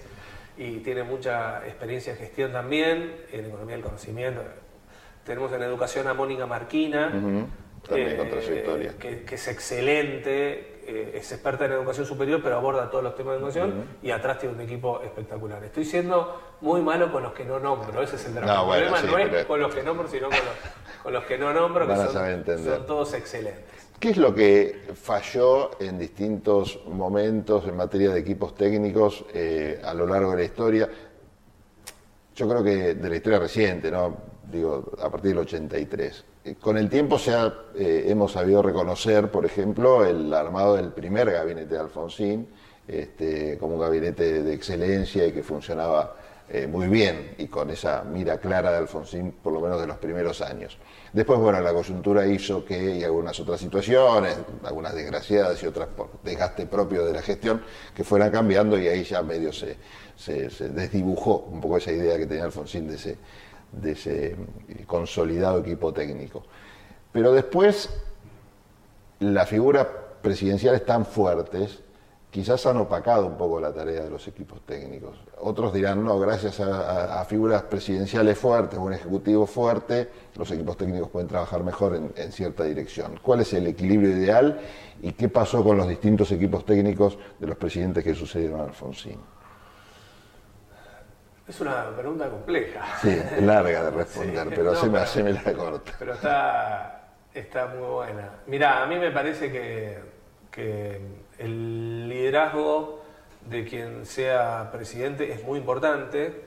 y 0.58 0.78
tiene 0.78 1.04
mucha 1.04 1.66
experiencia 1.66 2.14
en 2.14 2.20
gestión 2.20 2.52
también, 2.52 3.26
en 3.32 3.46
economía 3.46 3.76
del 3.76 3.84
conocimiento. 3.84 4.42
Tenemos 5.26 5.52
en 5.52 5.64
educación 5.64 6.08
a 6.08 6.14
Mónica 6.14 6.46
Marquina, 6.46 7.12
eh, 7.92 9.24
que, 9.26 9.36
es 9.36 9.48
excelente, 9.48 10.80
eh, 10.86 11.12
es 11.16 11.32
experta 11.32 11.66
en 11.66 11.74
educación 11.74 12.06
superior, 12.06 12.42
pero 12.44 12.58
aborda 12.58 12.90
todos 12.90 13.04
los 13.04 13.16
temas 13.16 13.34
de 13.34 13.38
educación 13.38 13.86
y 14.02 14.12
atrás 14.12 14.40
tiene 14.40 14.56
un 14.56 14.62
equipo 14.62 15.02
espectacular. 15.02 15.64
Estoy 15.64 15.86
siendo 15.86 16.42
muy 16.62 16.82
malo 16.82 17.12
con 17.12 17.24
los 17.24 17.34
que 17.34 17.46
no 17.46 17.60
nombro, 17.60 18.02
ese 18.02 18.16
es 18.16 18.26
el 18.26 18.36
drama. 18.36 18.78
el 18.78 18.88
problema 18.88 19.02
no 19.02 19.38
es 19.38 19.46
con 19.46 19.60
los 19.60 19.74
que 19.74 19.84
nombro, 19.84 20.08
sino 20.08 20.30
con 21.04 21.14
los, 21.14 21.24
que 21.26 21.38
no 21.38 21.54
nombro, 21.54 21.88
que 21.88 21.96
son, 21.96 22.86
todos 22.86 23.14
excelentes. 23.14 23.88
¿Qué 24.00 24.10
es 24.10 24.18
lo 24.18 24.34
que 24.34 24.84
falló 24.94 25.72
en 25.80 25.98
distintos 25.98 26.80
momentos 26.86 27.68
en 27.68 27.76
materia 27.76 28.12
de 28.12 28.20
equipos 28.20 28.54
técnicos 28.54 29.26
eh, 29.34 29.82
a 29.84 29.94
lo 29.94 30.06
largo 30.06 30.32
de 30.32 30.38
la 30.38 30.44
historia? 30.44 30.90
Yo 32.36 32.48
creo 32.48 32.64
que 32.64 32.94
de 32.94 33.10
la 33.10 33.16
historia 33.16 33.40
reciente, 33.40 33.90
¿no? 33.90 34.37
Digo, 34.52 34.92
a 35.02 35.10
partir 35.10 35.32
del 35.32 35.40
83 35.40 36.26
con 36.56 36.78
el 36.78 36.90
tiempo 36.90 37.20
se 37.20 37.32
eh, 37.76 38.06
hemos 38.08 38.32
sabido 38.32 38.62
reconocer, 38.62 39.30
por 39.30 39.46
ejemplo, 39.46 40.06
el 40.06 40.34
armado 40.34 40.76
del 40.76 40.92
primer 40.92 41.32
gabinete 41.32 41.76
de 41.76 41.80
Alfonsín 41.80 42.48
este, 42.88 43.58
como 43.58 43.76
un 43.76 43.82
gabinete 43.82 44.44
de 44.44 44.54
excelencia 44.54 45.26
y 45.26 45.32
que 45.34 45.44
funcionaba 45.44 46.16
eh, 46.50 46.66
muy 46.66 46.88
bien 46.88 47.36
y 47.38 47.48
con 47.48 47.70
esa 47.70 48.04
mira 48.06 48.38
clara 48.38 48.72
de 48.72 48.78
Alfonsín, 48.78 49.34
por 49.44 49.52
lo 49.52 49.60
menos 49.60 49.82
de 49.82 49.88
los 49.88 49.98
primeros 49.98 50.42
años. 50.42 50.78
Después, 51.12 51.38
bueno, 51.40 51.60
la 51.60 51.74
coyuntura 51.74 52.26
hizo 52.26 52.64
que, 52.64 52.96
y 52.96 53.04
algunas 53.04 53.38
otras 53.42 53.60
situaciones, 53.60 54.38
algunas 54.64 54.96
desgraciadas 54.96 55.62
y 55.64 55.68
otras 55.68 55.90
por 55.90 56.22
desgaste 56.24 56.66
propio 56.66 57.06
de 57.06 57.14
la 57.14 57.22
gestión, 57.22 57.62
que 57.94 58.06
fueran 58.06 58.32
cambiando 58.32 58.80
y 58.80 58.88
ahí 58.88 59.04
ya 59.04 59.22
medio 59.22 59.52
se, 59.52 59.76
se 60.16 60.70
desdibujó 60.70 61.40
un 61.52 61.60
poco 61.60 61.78
esa 61.78 61.92
idea 61.92 62.18
que 62.18 62.26
tenía 62.26 62.46
Alfonsín 62.46 62.88
de 62.88 62.96
ese 62.96 63.18
de 63.72 63.92
ese 63.92 64.36
consolidado 64.86 65.60
equipo 65.60 65.94
técnico. 65.94 66.44
Pero 67.12 67.32
después 67.34 67.90
las 69.20 69.50
figuras 69.50 69.88
presidenciales 70.22 70.86
tan 70.86 71.06
fuertes 71.06 71.80
quizás 72.30 72.66
han 72.66 72.78
opacado 72.78 73.26
un 73.26 73.38
poco 73.38 73.60
la 73.60 73.74
tarea 73.74 74.04
de 74.04 74.10
los 74.10 74.28
equipos 74.28 74.62
técnicos. 74.66 75.18
Otros 75.40 75.74
dirán, 75.74 76.04
no, 76.04 76.20
gracias 76.20 76.60
a, 76.60 77.24
figuras 77.26 77.64
presidenciales 77.64 78.38
fuertes, 78.38 78.78
un 78.78 78.94
ejecutivo 78.94 79.48
fuerte, 79.48 80.10
los 80.36 80.52
equipos 80.52 80.78
técnicos 80.78 81.10
pueden 81.10 81.28
trabajar 81.28 81.64
mejor 81.64 81.96
en, 81.96 82.32
cierta 82.32 82.64
dirección. 82.66 83.20
¿Cuál 83.22 83.42
es 83.42 83.54
el 83.54 83.68
equilibrio 83.68 84.12
ideal 84.12 84.60
y 85.02 85.14
qué 85.14 85.30
pasó 85.30 85.64
con 85.64 85.78
los 85.78 85.88
distintos 85.88 86.32
equipos 86.32 86.66
técnicos 86.66 87.18
de 87.40 87.48
los 87.48 87.58
presidentes 87.58 88.04
que 88.04 88.14
sucedieron 88.14 88.60
a 88.60 88.66
Alfonsín? 88.66 89.20
Es 91.48 91.62
una 91.62 91.90
pregunta 91.96 92.30
compleja. 92.30 92.86
Sí, 93.02 93.18
larga 93.42 93.86
de 93.86 93.92
responder, 93.92 94.50
pero, 94.50 94.76
se 94.76 94.90
me, 94.90 95.00
hace 95.00 95.24
la 95.24 95.54
corta. 95.54 95.94
Pero 95.98 96.14
está, 96.14 97.08
está 97.34 97.68
muy 97.68 97.88
buena. 97.88 98.30
Mira, 98.48 98.84
a 98.84 98.86
mí 98.86 98.98
me 98.98 99.12
parece 99.12 99.50
que, 99.50 99.98
que 100.52 101.00
el 101.38 102.10
liderazgo 102.10 103.02
de 103.50 103.64
quien 103.64 104.06
sea 104.06 104.70
presidente 104.72 105.32
es 105.32 105.44
muy 105.44 105.60
importante, 105.60 106.44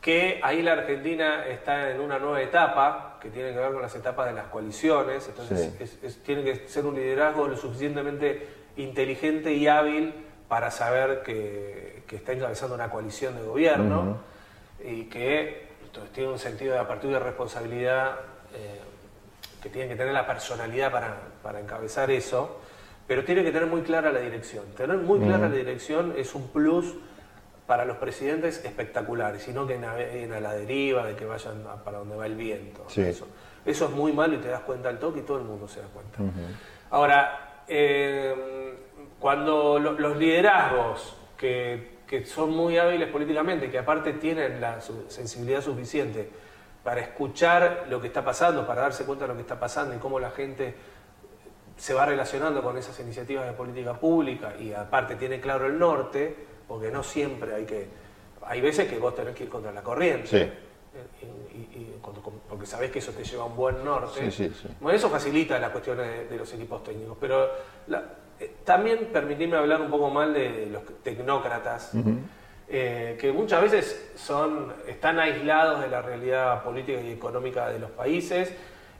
que 0.00 0.40
ahí 0.42 0.62
la 0.62 0.72
Argentina 0.72 1.46
está 1.46 1.90
en 1.90 2.00
una 2.00 2.18
nueva 2.18 2.42
etapa 2.42 3.18
que 3.20 3.28
tiene 3.28 3.52
que 3.52 3.58
ver 3.58 3.72
con 3.72 3.82
las 3.82 3.94
etapas 3.94 4.26
de 4.26 4.32
las 4.32 4.46
coaliciones, 4.46 5.28
entonces 5.28 6.22
tiene 6.24 6.42
que 6.42 6.66
ser 6.68 6.86
un 6.86 6.94
liderazgo 6.94 7.46
lo 7.46 7.56
suficientemente 7.56 8.48
inteligente 8.76 9.52
y 9.52 9.68
hábil 9.68 10.14
para 10.50 10.70
saber 10.70 11.22
que, 11.22 12.02
está 12.10 12.32
encabezando 12.32 12.74
una 12.74 12.90
coalición 12.90 13.36
de 13.36 13.42
gobierno 13.42 14.18
y 14.84 15.04
que 15.04 15.70
tiene 16.12 16.30
un 16.30 16.38
sentido 16.38 16.74
de 16.74 16.80
apertura 16.80 17.12
y 17.12 17.14
de 17.14 17.24
responsabilidad 17.24 18.16
eh, 18.52 18.80
que 19.62 19.70
tiene 19.70 19.88
que 19.88 19.96
tener 19.96 20.12
la 20.12 20.26
personalidad 20.26 20.92
para, 20.92 21.16
para 21.42 21.60
encabezar 21.60 22.10
eso 22.10 22.60
pero 23.10 23.24
tiene 23.24 23.42
que 23.42 23.50
tener 23.50 23.66
muy 23.66 23.80
clara 23.80 24.12
la 24.12 24.20
dirección. 24.20 24.66
Tener 24.76 24.96
muy 24.98 25.18
clara 25.18 25.48
la 25.48 25.56
dirección 25.56 26.14
es 26.16 26.32
un 26.36 26.46
plus 26.46 26.94
para 27.66 27.84
los 27.84 27.96
presidentes 27.96 28.64
espectaculares, 28.64 29.42
sino 29.42 29.66
que 29.66 29.76
naveguen 29.78 30.32
a 30.32 30.38
la 30.38 30.54
deriva, 30.54 31.04
de 31.04 31.16
que 31.16 31.24
vayan 31.24 31.64
para 31.84 31.98
donde 31.98 32.14
va 32.14 32.26
el 32.26 32.36
viento. 32.36 32.86
Eso, 32.88 33.26
eso, 33.64 33.84
es 33.86 33.90
muy 33.90 34.12
malo 34.12 34.34
y 34.34 34.36
te 34.36 34.46
das 34.46 34.60
cuenta 34.60 34.90
al 34.90 35.00
toque 35.00 35.18
y 35.18 35.22
todo 35.22 35.38
el 35.38 35.42
mundo 35.42 35.66
se 35.66 35.80
da 35.80 35.88
cuenta. 35.88 36.20
Ahora, 36.90 37.62
eh, 37.66 38.59
cuando 39.20 39.78
los 39.78 40.16
liderazgos 40.16 41.14
que, 41.36 41.98
que, 42.06 42.24
son 42.26 42.50
muy 42.50 42.78
hábiles 42.78 43.08
políticamente, 43.08 43.70
que 43.70 43.78
aparte 43.78 44.14
tienen 44.14 44.60
la 44.60 44.80
sensibilidad 44.80 45.60
suficiente 45.62 46.28
para 46.82 47.02
escuchar 47.02 47.86
lo 47.88 48.00
que 48.00 48.06
está 48.06 48.24
pasando, 48.24 48.66
para 48.66 48.82
darse 48.82 49.04
cuenta 49.04 49.24
de 49.24 49.28
lo 49.28 49.34
que 49.34 49.42
está 49.42 49.60
pasando 49.60 49.94
y 49.94 49.98
cómo 49.98 50.18
la 50.18 50.30
gente 50.30 50.74
se 51.80 51.94
va 51.94 52.04
relacionando 52.04 52.62
con 52.62 52.76
esas 52.76 52.98
iniciativas 53.00 53.46
de 53.46 53.52
política 53.52 53.94
pública 53.94 54.54
y 54.58 54.72
aparte 54.72 55.16
tiene 55.16 55.40
claro 55.40 55.66
el 55.66 55.78
norte, 55.78 56.36
porque 56.68 56.90
no 56.90 57.02
siempre 57.02 57.54
hay 57.54 57.64
que... 57.64 57.88
Hay 58.42 58.60
veces 58.60 58.88
que 58.88 58.98
vos 58.98 59.14
tenés 59.14 59.34
que 59.34 59.44
ir 59.44 59.50
contra 59.50 59.72
la 59.72 59.82
corriente. 59.82 60.28
Sí. 60.28 60.50
porque 62.48 62.66
sabés 62.66 62.90
que 62.90 62.98
eso 62.98 63.12
te 63.12 63.24
lleva 63.24 63.44
a 63.44 63.46
un 63.46 63.56
buen 63.56 63.82
norte. 63.82 64.30
Sí, 64.30 64.52
bueno, 64.80 64.96
eso 64.96 65.08
facilita 65.08 65.58
las 65.58 65.70
cuestiones 65.70 66.28
de, 66.28 66.36
los 66.36 66.52
equipos 66.52 66.82
técnicos. 66.82 67.16
Pero 67.18 67.44
eh, 67.46 67.50
también 68.64 69.08
permitime 69.12 69.56
hablar 69.56 69.80
un 69.80 69.90
poco 69.90 70.10
mal 70.10 70.32
de, 70.32 70.66
los 70.66 70.82
tecnócratas, 71.02 71.92
eh, 72.68 73.16
que 73.20 73.32
muchas 73.32 73.62
veces 73.62 74.12
son, 74.16 74.72
están 74.86 75.18
aislados 75.18 75.80
de 75.80 75.88
la 75.88 76.02
realidad 76.02 76.62
política 76.62 77.00
y 77.00 77.10
económica 77.10 77.68
de 77.68 77.78
los 77.78 77.90
países 77.90 78.54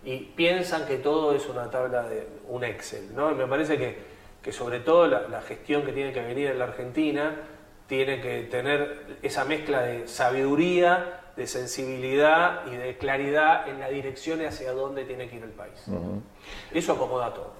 y 0.04 0.18
piensan 0.18 0.86
que 0.86 0.96
todo 0.96 1.34
es 1.34 1.46
una 1.48 1.70
tabla 1.70 2.02
de 2.02 2.26
un 2.48 2.64
Excel. 2.64 3.14
¿no? 3.14 3.30
Y 3.30 3.34
me 3.34 3.46
parece 3.46 3.78
que, 3.78 3.96
que 4.42 4.52
sobre 4.52 4.80
todo 4.80 5.06
la, 5.06 5.42
gestión 5.42 5.84
que 5.84 5.92
tiene 5.92 6.12
que 6.12 6.20
venir 6.20 6.48
en 6.48 6.58
la 6.58 6.64
Argentina 6.64 7.36
tiene 7.86 8.20
que 8.20 8.42
tener 8.44 9.18
esa 9.22 9.44
mezcla 9.44 9.82
de 9.82 10.06
sabiduría, 10.06 11.20
de 11.36 11.46
sensibilidad 11.46 12.66
y 12.66 12.76
de 12.76 12.96
claridad 12.98 13.68
en 13.68 13.80
la 13.80 13.88
dirección 13.88 14.44
hacia 14.44 14.72
dónde 14.72 15.04
tiene 15.04 15.28
que 15.28 15.36
ir 15.36 15.42
el 15.42 15.50
país. 15.50 15.84
Eso 16.72 16.92
acomoda 16.92 17.34
todo. 17.34 17.59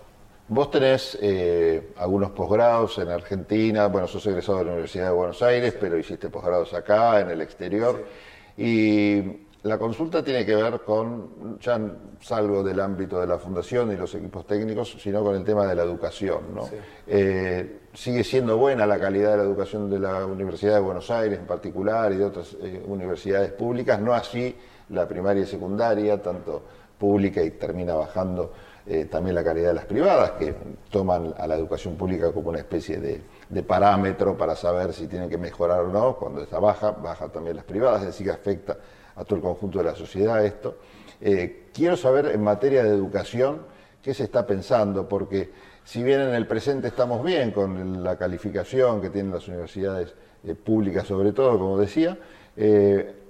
Vos 0.52 0.68
tenés 0.68 1.16
eh, 1.22 1.92
algunos 1.96 2.32
posgrados 2.32 2.98
en 2.98 3.08
Argentina, 3.08 3.86
bueno, 3.86 4.08
sos 4.08 4.26
egresado 4.26 4.58
de 4.58 4.64
la 4.64 4.72
Universidad 4.72 5.04
de 5.04 5.12
Buenos 5.12 5.40
Aires, 5.42 5.76
pero 5.80 5.96
hiciste 5.96 6.28
posgrados 6.28 6.74
acá, 6.74 7.20
en 7.20 7.30
el 7.30 7.40
exterior. 7.40 8.04
Y 8.56 9.22
la 9.62 9.78
consulta 9.78 10.24
tiene 10.24 10.44
que 10.44 10.56
ver 10.56 10.80
con, 10.80 11.56
ya 11.60 11.80
salgo 12.18 12.64
del 12.64 12.80
ámbito 12.80 13.20
de 13.20 13.28
la 13.28 13.38
fundación 13.38 13.92
y 13.92 13.96
los 13.96 14.12
equipos 14.16 14.44
técnicos, 14.44 14.96
sino 15.00 15.22
con 15.22 15.36
el 15.36 15.44
tema 15.44 15.68
de 15.68 15.76
la 15.76 15.84
educación. 15.84 16.40
Eh, 17.06 17.82
sigue 17.94 18.24
siendo 18.24 18.56
buena 18.56 18.86
la 18.86 18.98
calidad 18.98 19.30
de 19.30 19.36
la 19.36 19.42
educación 19.44 19.88
de 19.88 20.00
la 20.00 20.26
Universidad 20.26 20.74
de 20.74 20.80
Buenos 20.80 21.08
Aires 21.12 21.38
en 21.38 21.46
particular 21.46 22.10
y 22.10 22.16
de 22.16 22.24
otras 22.24 22.56
eh, 22.60 22.82
universidades 22.88 23.52
públicas, 23.52 24.00
no 24.00 24.14
así 24.14 24.56
la 24.88 25.06
primaria 25.06 25.44
y 25.44 25.46
secundaria, 25.46 26.20
tanto 26.20 26.60
pública 26.98 27.40
y 27.40 27.52
termina 27.52 27.94
bajando 27.94 28.52
eh, 28.92 29.04
también 29.04 29.36
la 29.36 29.44
calidad 29.44 29.68
de 29.68 29.74
las 29.74 29.84
privadas, 29.84 30.32
que 30.32 30.52
toman 30.90 31.32
a 31.38 31.46
la 31.46 31.54
educación 31.54 31.94
pública 31.94 32.32
como 32.32 32.48
una 32.48 32.58
especie 32.58 32.98
de, 32.98 33.62
parámetro 33.62 34.36
para 34.36 34.56
saber 34.56 34.92
si 34.92 35.06
tienen 35.06 35.30
que 35.30 35.38
mejorar 35.38 35.82
o 35.82 35.88
no. 35.92 36.16
Cuando 36.16 36.42
está 36.42 36.58
baja, 36.58 36.90
baja 36.90 37.28
también 37.28 37.54
las 37.54 37.64
privadas, 37.64 38.00
es 38.00 38.08
decir, 38.08 38.26
que 38.26 38.32
afecta 38.32 38.78
a 39.14 39.24
todo 39.24 39.36
el 39.36 39.42
conjunto 39.42 39.78
de 39.78 39.84
la 39.84 39.94
sociedad 39.94 40.44
esto. 40.44 40.78
Eh, 41.20 41.68
quiero 41.72 41.96
saber 41.96 42.32
en 42.34 42.42
materia 42.42 42.82
de 42.82 42.88
educación 42.88 43.60
qué 44.02 44.12
se 44.12 44.24
está 44.24 44.44
pensando, 44.44 45.08
porque 45.08 45.52
si 45.84 46.02
bien 46.02 46.20
en 46.22 46.34
el 46.34 46.48
presente 46.48 46.88
estamos 46.88 47.24
bien 47.24 47.52
con 47.52 48.02
la 48.02 48.18
calificación 48.18 49.00
que 49.00 49.10
tienen 49.10 49.30
las 49.30 49.46
universidades 49.46 50.16
eh, 50.42 50.56
públicas 50.56 51.06
sobre 51.06 51.30
todo, 51.30 51.56
como 51.60 51.78
decía, 51.78 52.18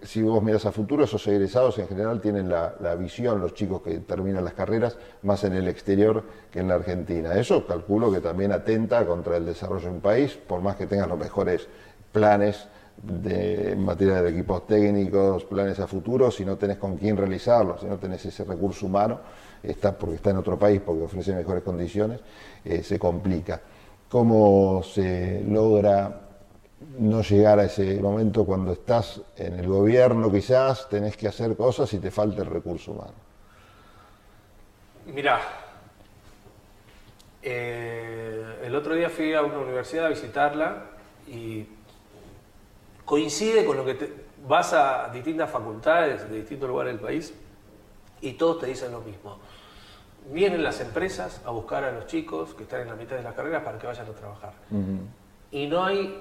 si 0.03 0.23
vos 0.23 0.43
miras 0.43 0.67
a 0.67 0.73
futuro, 0.73 1.05
esos 1.05 1.27
egresados 1.27 1.79
en 1.79 1.89
general 1.89 2.21
tienen 2.21 2.49
la, 2.49 2.95
visión, 2.99 3.41
los 3.41 3.55
chicos 3.55 3.83
que 3.83 3.99
terminan 4.01 4.45
las 4.45 4.55
carreras, 4.55 4.97
más 5.23 5.45
en 5.45 5.53
el 5.55 5.69
exterior 5.69 6.25
que 6.51 6.61
en 6.61 6.69
la 6.69 6.75
Argentina. 6.75 7.35
Eso 7.35 7.67
calculo 7.67 8.11
que 8.11 8.21
también 8.21 8.53
atenta 8.53 9.05
contra 9.07 9.37
el 9.37 9.47
desarrollo 9.47 9.89
de 9.89 9.95
un 9.95 10.01
país, 10.01 10.39
por 10.47 10.61
más 10.61 10.77
que 10.77 10.87
tengan 10.87 11.09
los 11.09 11.19
mejores 11.19 11.69
planes 12.13 12.67
de, 13.03 13.73
en 13.73 13.85
materia 13.85 14.23
de 14.23 14.31
equipos 14.31 14.67
técnicos, 14.67 15.45
planes 15.45 15.79
a 15.81 15.87
futuro, 15.87 16.31
si 16.31 16.45
no 16.45 16.57
tenés 16.57 16.79
con 16.79 16.97
quién 16.97 17.17
realizarlos, 17.17 17.81
si 17.81 17.87
no 17.87 17.99
tenés 17.99 18.25
ese 18.27 18.45
recurso 18.45 18.87
humano, 18.87 19.21
está 19.63 19.97
porque 19.97 20.17
está 20.17 20.31
en 20.31 20.39
otro 20.39 20.59
país, 20.59 20.81
porque 20.85 21.03
ofrece 21.03 21.35
mejores 21.35 21.63
condiciones, 21.63 22.21
eh, 22.65 22.83
se 22.83 22.99
complica. 22.99 23.61
¿Cómo 24.09 24.83
se 24.83 25.43
logra 25.47 26.20
no 26.99 27.23
llegar 27.23 27.59
a 27.59 27.65
ese 27.65 28.01
momento 28.01 28.45
cuando 28.45 28.73
estás 28.73 29.21
en 29.37 29.59
el 29.59 29.67
gobierno 29.67 30.31
quizás, 30.31 30.89
tenés 30.89 31.17
que 31.17 31.29
hacer 31.29 31.57
cosas 31.57 31.93
y 31.93 31.99
te 31.99 32.11
falta 32.11 32.43
el 32.43 32.49
recurso 32.49 32.93
humano? 32.93 33.13
Mirá, 35.07 35.41
eh, 37.43 38.61
el 38.63 38.75
otro 38.75 38.95
día 38.95 39.11
fui 39.11 39.33
a 39.35 39.43
una 39.43 39.59
universidad 39.59 40.07
a 40.07 40.09
visitarla 40.11 40.85
y 41.27 41.67
coincide 43.05 43.65
con 43.65 43.77
lo 43.77 43.85
que 43.85 43.95
te, 43.95 44.13
vas 44.47 44.73
a 44.73 45.09
distintas 45.13 45.51
facultades 45.51 46.29
de 46.31 46.37
distintos 46.37 46.69
lugares 46.69 46.95
del 46.95 47.03
país 47.03 47.35
y 48.21 48.33
todos 48.35 48.61
te 48.61 48.67
dicen 48.67 48.93
lo 48.93 49.01
mismo. 49.01 49.39
Vienen 50.33 50.63
las 50.63 50.81
empresas 50.81 51.41
a 51.45 51.51
buscar 51.51 51.85
a 51.85 51.93
los 51.93 52.07
chicos 52.07 52.55
que 52.55 52.65
están 52.65 52.83
en 52.83 52.89
la 52.89 52.95
mitad 52.95 53.17
de 53.17 53.23
las 53.23 53.35
carreras 53.35 53.63
para 53.63 53.79
que 53.79 53.87
vayan 53.87 54.07
a 54.07 54.11
trabajar. 54.11 54.53
Y 55.51 55.67
no 55.67 55.85
hay, 55.85 56.21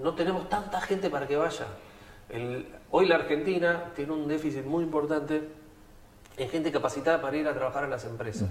no 0.00 0.14
tenemos 0.14 0.48
tanta 0.48 0.80
gente 0.80 1.10
para 1.10 1.26
que 1.26 1.36
vaya. 1.36 1.66
hoy 2.90 3.06
la 3.06 3.16
Argentina 3.16 3.92
tiene 3.94 4.12
un 4.12 4.28
déficit 4.28 4.64
muy 4.64 4.84
importante 4.84 5.48
en 6.36 6.48
gente 6.48 6.72
capacitada 6.72 7.20
para 7.20 7.36
ir 7.36 7.46
a 7.46 7.54
trabajar 7.54 7.84
en 7.84 7.90
las 7.90 8.04
empresas. 8.04 8.48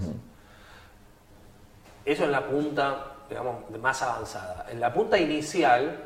Eso 2.04 2.24
es 2.24 2.30
la 2.30 2.46
punta, 2.46 3.14
digamos, 3.28 3.70
más 3.80 4.02
avanzada. 4.02 4.66
En 4.70 4.80
la 4.80 4.92
punta 4.92 5.18
inicial, 5.18 6.00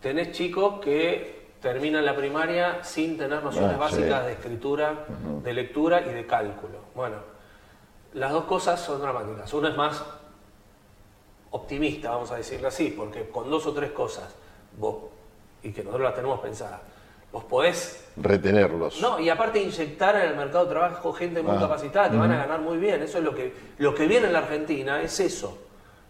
tenés 0.00 0.32
chicos 0.32 0.80
que 0.80 1.44
terminan 1.60 2.04
la 2.04 2.14
primaria 2.14 2.84
sin 2.84 3.16
tener 3.16 3.42
nociones 3.42 3.76
ah, 3.76 3.78
básicas 3.78 4.26
de 4.26 4.32
escritura, 4.32 5.06
de 5.42 5.52
lectura 5.52 6.02
y 6.02 6.12
de 6.12 6.26
cálculo. 6.26 6.78
Bueno, 6.94 7.16
las 8.12 8.32
dos 8.32 8.44
cosas 8.44 8.80
son 8.80 9.00
dramáticas. 9.00 9.52
Uno 9.54 9.68
es 9.68 9.76
más 9.76 10.04
optimista, 11.50 12.10
vamos 12.10 12.30
a 12.32 12.36
decirlo 12.36 12.68
así, 12.68 12.92
porque 12.96 13.30
con 13.30 13.48
dos 13.48 13.66
o 13.66 13.72
tres 13.72 13.92
cosas, 13.92 14.34
vos, 14.78 14.96
y 15.62 15.72
que 15.72 15.82
nosotros 15.82 16.04
las 16.04 16.14
tenemos 16.14 16.40
pensadas, 16.40 16.80
vos 17.32 17.44
podés... 17.44 18.04
Retenerlos. 18.16 19.00
No, 19.00 19.18
y 19.18 19.28
aparte 19.28 19.60
inyectar 19.60 20.16
en 20.16 20.30
el 20.30 20.36
mercado 20.36 20.66
de 20.66 20.70
trabajo 20.70 21.12
gente 21.12 21.42
muy 21.42 21.56
ah, 21.56 21.60
capacitada, 21.60 22.10
que 22.10 22.16
van 22.16 22.30
a 22.30 22.36
ganar 22.36 22.60
muy 22.60 22.76
bien. 22.76 23.02
Eso 23.02 23.18
es 23.18 23.24
lo 23.24 23.34
que, 23.34 23.52
lo 23.78 23.94
que 23.94 24.06
viene 24.06 24.28
en 24.28 24.32
la 24.32 24.38
Argentina, 24.40 25.02
es 25.02 25.18
eso 25.18 25.58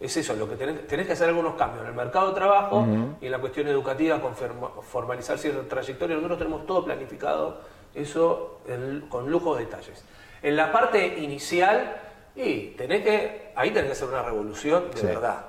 es 0.04 0.16
eso, 0.16 0.34
lo 0.34 0.48
que 0.48 0.56
tenés, 0.56 0.86
tenés, 0.86 1.06
que 1.06 1.12
hacer 1.12 1.28
algunos 1.28 1.54
cambios 1.54 1.82
en 1.82 1.88
el 1.88 1.94
mercado 1.94 2.28
de 2.28 2.34
trabajo 2.34 2.86
y 3.20 3.26
en 3.26 3.32
la 3.32 3.38
cuestión 3.38 3.68
educativa 3.68 4.20
con 4.20 4.34
formalizar 4.82 5.38
cierta 5.38 5.66
trayectoria. 5.68 6.16
Nosotros 6.16 6.38
tenemos 6.38 6.66
todo 6.66 6.84
planificado, 6.84 7.60
eso 7.94 8.60
con 9.08 9.30
lujos 9.30 9.58
de 9.58 9.64
detalles. 9.64 10.04
En 10.42 10.56
la 10.56 10.70
parte 10.70 11.18
inicial, 11.18 11.96
y 12.36 12.68
tenés 12.76 13.02
que, 13.02 13.52
ahí 13.54 13.70
tenés 13.70 13.86
que 13.86 13.92
hacer 13.92 14.08
una 14.08 14.22
revolución 14.22 14.84
de 14.94 15.02
verdad. 15.02 15.44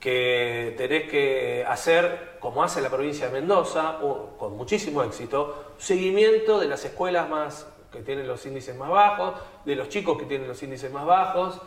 Que 0.00 0.74
tenés 0.76 1.10
que 1.10 1.64
hacer, 1.66 2.36
como 2.40 2.62
hace 2.62 2.80
la 2.80 2.88
provincia 2.88 3.26
de 3.26 3.32
Mendoza, 3.32 3.98
con 4.38 4.56
muchísimo 4.56 5.02
éxito, 5.02 5.74
seguimiento 5.78 6.60
de 6.60 6.68
las 6.68 6.84
escuelas 6.84 7.28
más 7.28 7.66
que 7.92 8.00
tienen 8.02 8.28
los 8.28 8.44
índices 8.46 8.76
más 8.76 8.90
bajos, 8.90 9.34
de 9.64 9.74
los 9.74 9.88
chicos 9.88 10.18
que 10.18 10.26
tienen 10.26 10.46
los 10.46 10.62
índices 10.62 10.92
más 10.92 11.06
bajos, 11.06 11.60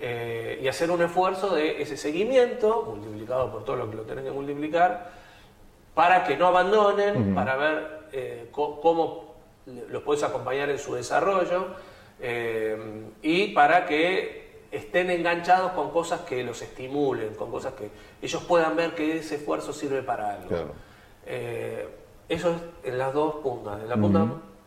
eh, 0.00 0.60
y 0.62 0.68
hacer 0.68 0.90
un 0.90 1.02
esfuerzo 1.02 1.54
de 1.54 1.82
ese 1.82 1.96
seguimiento, 1.96 2.82
multiplicado 2.82 3.50
por 3.50 3.64
todo 3.64 3.76
lo 3.76 3.90
que 3.90 3.96
lo 3.96 4.02
tenés 4.02 4.24
que 4.24 4.30
multiplicar, 4.30 5.10
para 5.94 6.24
que 6.24 6.36
no 6.36 6.48
abandonen, 6.48 7.34
para 7.34 7.56
ver 7.56 7.98
eh, 8.12 8.48
cómo 8.52 9.34
los 9.90 10.02
puedes 10.02 10.22
acompañar 10.22 10.70
en 10.70 10.78
su 10.78 10.94
desarrollo 10.94 11.66
eh, 12.20 13.04
y 13.22 13.48
para 13.48 13.86
que 13.86 14.47
estén 14.70 15.10
enganchados 15.10 15.72
con 15.72 15.90
cosas 15.90 16.20
que 16.22 16.42
los 16.42 16.60
estimulen, 16.62 17.34
con 17.34 17.50
cosas 17.50 17.74
que 17.74 17.90
ellos 18.20 18.42
puedan 18.44 18.76
ver 18.76 18.94
que 18.94 19.18
ese 19.18 19.36
esfuerzo 19.36 19.72
sirve 19.72 20.02
para 20.02 20.34
algo. 20.34 20.72
eso 22.28 22.50
es 22.50 22.56
en 22.84 22.98
las 22.98 23.14
dos 23.14 23.36
puntas, 23.36 23.80
en 23.80 23.88
la 23.88 23.96
punta 23.96 24.26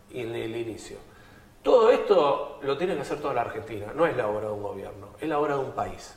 y 0.09 0.21
en 0.21 0.35
el 0.35 0.55
inicio. 0.55 0.97
Todo 1.63 1.91
esto 1.91 2.59
lo 2.63 2.77
tiene 2.77 2.95
que 2.95 3.01
hacer 3.01 3.19
toda 3.19 3.35
la 3.35 3.41
Argentina, 3.41 3.87
no 3.95 4.07
es 4.07 4.17
la 4.17 4.27
obra 4.27 4.47
de 4.47 4.53
un 4.53 4.63
gobierno, 4.63 5.09
es 5.19 5.29
la 5.29 5.37
obra 5.37 5.55
de 5.55 5.61
un 5.61 5.71
país. 5.73 6.15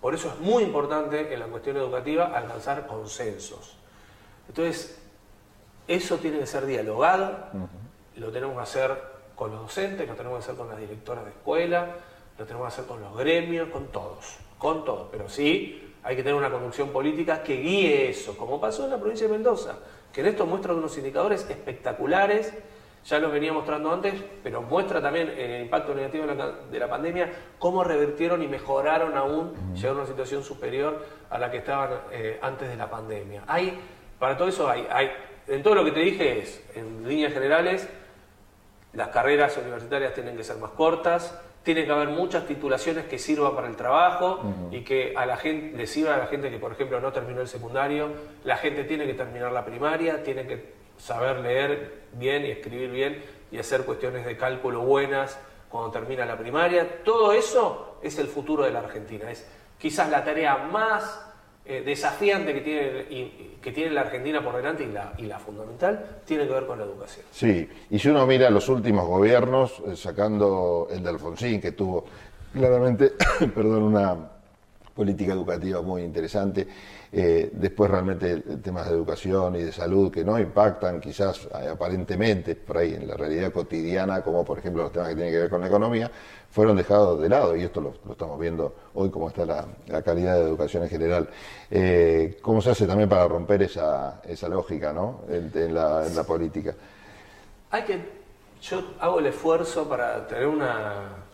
Por 0.00 0.14
eso 0.14 0.28
es 0.28 0.40
muy 0.40 0.64
importante 0.64 1.32
en 1.32 1.38
la 1.38 1.46
cuestión 1.46 1.76
educativa 1.76 2.36
alcanzar 2.36 2.86
consensos. 2.86 3.76
Entonces, 4.48 4.98
eso 5.86 6.16
tiene 6.16 6.38
que 6.38 6.46
ser 6.46 6.64
dialogado, 6.66 7.36
lo 8.16 8.32
tenemos 8.32 8.56
que 8.56 8.62
hacer 8.62 9.02
con 9.36 9.50
los 9.50 9.60
docentes, 9.60 10.08
lo 10.08 10.14
tenemos 10.14 10.38
que 10.38 10.44
hacer 10.44 10.56
con 10.56 10.68
las 10.68 10.78
directoras 10.78 11.24
de 11.24 11.30
escuela, 11.30 11.96
lo 12.42 12.46
tenemos 12.46 12.66
que 12.66 12.80
hacer 12.80 12.86
con 12.86 13.00
los 13.00 13.16
gremios, 13.16 13.68
con 13.68 13.86
todos, 13.86 14.36
con 14.58 14.84
todos. 14.84 15.06
Pero 15.12 15.28
sí, 15.28 15.94
hay 16.02 16.16
que 16.16 16.24
tener 16.24 16.34
una 16.34 16.50
conducción 16.50 16.88
política 16.88 17.40
que 17.40 17.54
guíe 17.54 18.10
eso, 18.10 18.36
como 18.36 18.60
pasó 18.60 18.84
en 18.84 18.90
la 18.90 18.98
provincia 18.98 19.28
de 19.28 19.32
Mendoza, 19.32 19.78
que 20.12 20.22
en 20.22 20.26
esto 20.26 20.44
muestra 20.44 20.74
unos 20.74 20.96
indicadores 20.98 21.48
espectaculares 21.48 22.52
ya 23.04 23.18
lo 23.18 23.30
venía 23.30 23.52
mostrando 23.52 23.92
antes, 23.92 24.14
pero 24.44 24.62
muestra 24.62 25.00
también 25.00 25.28
el 25.28 25.62
impacto 25.62 25.92
negativo 25.92 26.24
de 26.24 26.78
la, 26.78 26.88
pandemia, 26.88 27.32
cómo 27.58 27.82
revertieron 27.82 28.42
y 28.42 28.46
mejoraron 28.46 29.16
aún, 29.16 29.74
llegaron 29.74 29.98
a 29.98 30.00
una 30.02 30.08
situación 30.08 30.44
superior 30.44 31.04
a 31.28 31.36
la 31.36 31.50
que 31.50 31.58
estaban 31.58 31.90
eh, 32.12 32.38
antes 32.40 32.68
de 32.68 32.76
la 32.76 32.88
pandemia. 32.88 33.42
Hay, 33.48 33.76
para 34.20 34.36
todo 34.36 34.46
eso 34.46 34.70
hay, 34.70 34.86
hay, 34.88 35.10
en 35.48 35.64
todo 35.64 35.74
lo 35.74 35.84
que 35.84 35.90
te 35.90 35.98
dije 35.98 36.38
es, 36.38 36.64
en 36.76 37.08
líneas 37.08 37.32
generales, 37.32 37.88
las 38.92 39.08
carreras 39.08 39.56
universitarias 39.56 40.14
tienen 40.14 40.36
que 40.36 40.44
ser 40.44 40.58
más 40.58 40.70
cortas, 40.70 41.36
tiene 41.62 41.84
que 41.84 41.92
haber 41.92 42.08
muchas 42.08 42.46
titulaciones 42.46 43.04
que 43.04 43.18
sirvan 43.18 43.54
para 43.54 43.68
el 43.68 43.76
trabajo 43.76 44.40
y 44.70 44.80
que 44.80 45.14
a 45.16 45.26
la 45.26 45.36
gente 45.36 45.76
le 45.76 45.86
sirva 45.86 46.14
a 46.14 46.18
la 46.18 46.26
gente 46.26 46.50
que, 46.50 46.58
por 46.58 46.72
ejemplo, 46.72 47.00
no 47.00 47.12
terminó 47.12 47.40
el 47.40 47.48
secundario. 47.48 48.10
La 48.44 48.56
gente 48.56 48.84
tiene 48.84 49.06
que 49.06 49.14
terminar 49.14 49.52
la 49.52 49.64
primaria, 49.64 50.22
tiene 50.22 50.46
que 50.46 50.72
saber 50.98 51.38
leer 51.40 52.02
bien 52.12 52.44
y 52.44 52.50
escribir 52.50 52.90
bien 52.90 53.22
y 53.50 53.58
hacer 53.58 53.84
cuestiones 53.84 54.24
de 54.24 54.36
cálculo 54.36 54.80
buenas 54.80 55.38
cuando 55.68 55.90
termina 55.90 56.26
la 56.26 56.36
primaria. 56.36 57.02
Todo 57.04 57.32
eso 57.32 57.98
es 58.02 58.18
el 58.18 58.26
futuro 58.26 58.64
de 58.64 58.72
la 58.72 58.80
Argentina. 58.80 59.30
Es 59.30 59.48
quizás 59.78 60.10
la 60.10 60.24
tarea 60.24 60.56
más 60.56 61.31
eh, 61.64 61.82
desafiante 61.84 62.52
que 62.52 62.60
tiene, 62.60 63.30
que 63.62 63.70
tiene 63.70 63.90
la 63.92 64.00
Argentina 64.00 64.42
por 64.42 64.56
delante 64.56 64.82
y 64.82 64.90
la, 64.90 65.12
y 65.16 65.22
la 65.22 65.38
fundamental 65.38 66.20
tiene 66.24 66.46
que 66.46 66.52
ver 66.52 66.66
con 66.66 66.78
la 66.78 66.84
educación. 66.84 67.24
Sí, 67.30 67.68
y 67.88 67.98
si 67.98 68.08
uno 68.08 68.26
mira 68.26 68.50
los 68.50 68.68
últimos 68.68 69.06
gobiernos, 69.06 69.80
eh, 69.86 69.94
sacando 69.94 70.88
el 70.90 71.02
de 71.02 71.10
Alfonsín, 71.10 71.60
que 71.60 71.72
tuvo 71.72 72.04
claramente, 72.52 73.12
perdón, 73.54 73.82
una 73.84 74.31
política 74.94 75.32
educativa 75.32 75.82
muy 75.82 76.02
interesante, 76.02 76.66
eh, 77.10 77.50
después 77.52 77.90
realmente 77.90 78.38
temas 78.62 78.86
de 78.86 78.92
educación 78.92 79.56
y 79.56 79.62
de 79.62 79.72
salud 79.72 80.10
que 80.10 80.24
no 80.24 80.38
impactan 80.38 81.00
quizás 81.00 81.48
eh, 81.60 81.68
aparentemente 81.68 82.54
por 82.54 82.78
ahí 82.78 82.94
en 82.94 83.06
la 83.06 83.14
realidad 83.14 83.52
cotidiana, 83.52 84.22
como 84.22 84.44
por 84.44 84.58
ejemplo 84.58 84.82
los 84.82 84.92
temas 84.92 85.08
que 85.08 85.14
tienen 85.14 85.32
que 85.32 85.40
ver 85.40 85.50
con 85.50 85.60
la 85.60 85.66
economía, 85.66 86.10
fueron 86.50 86.76
dejados 86.76 87.20
de 87.20 87.28
lado 87.28 87.56
y 87.56 87.62
esto 87.62 87.80
lo, 87.80 87.94
estamos 88.10 88.38
viendo 88.38 88.74
hoy 88.94 89.10
como 89.10 89.28
está 89.28 89.46
la, 89.46 90.02
calidad 90.02 90.36
de 90.36 90.42
educación 90.42 90.82
en 90.82 90.88
general. 90.90 91.28
Eh, 91.70 92.38
¿Cómo 92.42 92.60
se 92.60 92.70
hace 92.70 92.86
también 92.86 93.08
para 93.08 93.26
romper 93.26 93.62
esa, 93.62 94.20
esa 94.24 94.48
lógica 94.48 94.92
¿no? 94.92 95.22
en, 95.28 95.74
la, 95.74 96.06
en 96.06 96.14
la 96.14 96.24
política? 96.24 96.74
Hay 97.70 97.84
que, 97.84 98.04
yo 98.60 98.82
hago 99.00 99.18
el 99.18 99.26
esfuerzo 99.26 99.88
para 99.88 100.26
tener 100.26 100.46
una 100.46 101.31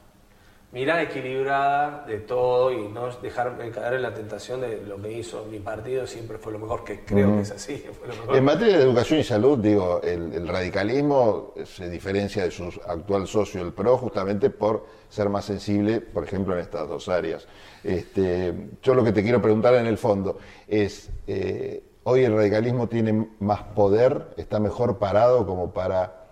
mirada 0.70 1.02
equilibrada 1.02 2.04
de 2.06 2.18
todo 2.18 2.70
y 2.70 2.88
no 2.88 3.08
dejarme 3.22 3.70
caer 3.70 3.94
en 3.94 4.02
la 4.02 4.12
tentación 4.12 4.60
de 4.60 4.82
lo 4.82 5.00
que 5.00 5.12
hizo 5.12 5.46
mi 5.50 5.60
partido 5.60 6.06
siempre 6.06 6.36
fue 6.36 6.52
lo 6.52 6.58
mejor, 6.58 6.84
que 6.84 7.04
creo 7.04 7.36
que 7.36 7.42
es 7.42 7.50
así. 7.50 7.84
En 8.34 8.44
materia 8.44 8.76
de 8.76 8.84
educación 8.84 9.20
y 9.20 9.24
salud, 9.24 9.58
digo, 9.58 10.00
el, 10.02 10.46
radicalismo 10.46 11.54
se 11.64 11.88
diferencia 11.88 12.44
de 12.44 12.50
su 12.50 12.64
actual 12.86 13.26
socio, 13.26 13.62
el 13.62 13.72
PRO, 13.72 13.96
justamente 13.96 14.50
por 14.50 14.86
ser 15.08 15.30
más 15.30 15.46
sensible, 15.46 16.00
por 16.00 16.24
ejemplo, 16.24 16.54
en 16.54 16.60
estas 16.60 16.86
dos 16.88 17.08
áreas. 17.08 17.46
Este, 17.82 18.54
yo 18.82 18.94
lo 18.94 19.02
que 19.02 19.12
te 19.12 19.22
quiero 19.22 19.40
preguntar 19.40 19.74
en 19.74 19.86
el 19.86 19.96
fondo 19.96 20.38
es, 20.66 21.10
eh, 21.26 21.82
¿hoy 22.04 22.24
el 22.24 22.34
radicalismo 22.34 22.88
tiene 22.88 23.28
más 23.40 23.62
poder, 23.62 24.34
está 24.36 24.60
mejor 24.60 24.98
parado 24.98 25.46
como 25.46 25.72
para 25.72 26.26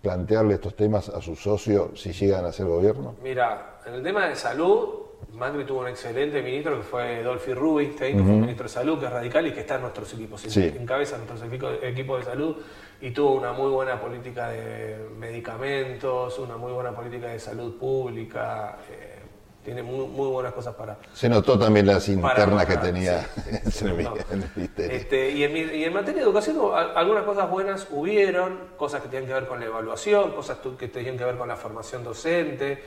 plantearle 0.00 0.54
estos 0.54 0.76
temas 0.76 1.08
a 1.08 1.20
sus 1.20 1.42
socios 1.42 2.00
si 2.00 2.12
llegan 2.12 2.44
a 2.44 2.52
ser 2.52 2.66
gobierno? 2.66 3.16
Mira, 3.22 3.69
en 3.86 3.94
el 3.94 4.02
tema 4.02 4.26
de 4.26 4.36
salud, 4.36 5.00
Macri 5.32 5.64
tuvo 5.64 5.80
un 5.80 5.88
excelente 5.88 6.42
ministro 6.42 6.76
que 6.76 6.82
fue 6.82 7.22
Dolphy 7.22 7.54
Rubinstein, 7.54 8.16
que 8.16 8.22
fue 8.22 8.32
ministro 8.32 8.64
de 8.64 8.68
salud, 8.68 8.98
que 8.98 9.06
es 9.06 9.12
radical 9.12 9.46
y 9.46 9.52
que 9.52 9.60
está 9.60 9.76
en 9.76 9.82
nuestros 9.82 10.12
equipos, 10.14 10.40
sí. 10.40 10.74
encabeza 10.78 11.16
nuestros 11.16 11.42
equipos 11.82 12.18
de 12.18 12.24
salud 12.24 12.56
y 13.00 13.10
tuvo 13.10 13.32
una 13.32 13.52
muy 13.52 13.70
buena 13.70 14.00
política 14.00 14.48
de 14.48 15.08
medicamentos, 15.18 16.38
una 16.38 16.56
muy 16.56 16.72
buena 16.72 16.92
política 16.92 17.28
de 17.28 17.38
salud 17.38 17.78
pública. 17.78 18.76
Eh, 18.90 19.16
tiene 19.64 19.82
muy, 19.82 20.06
buenas 20.06 20.54
cosas 20.54 20.74
para. 20.74 20.98
Se 21.12 21.28
notó 21.28 21.58
también 21.58 21.86
las 21.86 22.08
internas 22.08 22.64
que 22.64 22.78
tenía 22.78 23.26
en 23.46 23.90
el 23.90 24.70
este, 24.90 25.30
y, 25.30 25.44
en, 25.44 25.92
materia 25.92 26.20
de 26.20 26.22
educación, 26.22 26.56
algunas 26.94 27.24
cosas 27.24 27.50
buenas 27.50 27.86
hubieron, 27.90 28.58
cosas 28.78 29.02
que 29.02 29.08
tenían 29.08 29.26
que 29.26 29.34
ver 29.34 29.46
con 29.46 29.60
la 29.60 29.66
evaluación, 29.66 30.32
cosas 30.32 30.58
que 30.78 30.88
tenían 30.88 31.18
que 31.18 31.24
ver 31.24 31.36
con 31.36 31.46
la 31.46 31.56
formación 31.56 32.02
docente. 32.02 32.82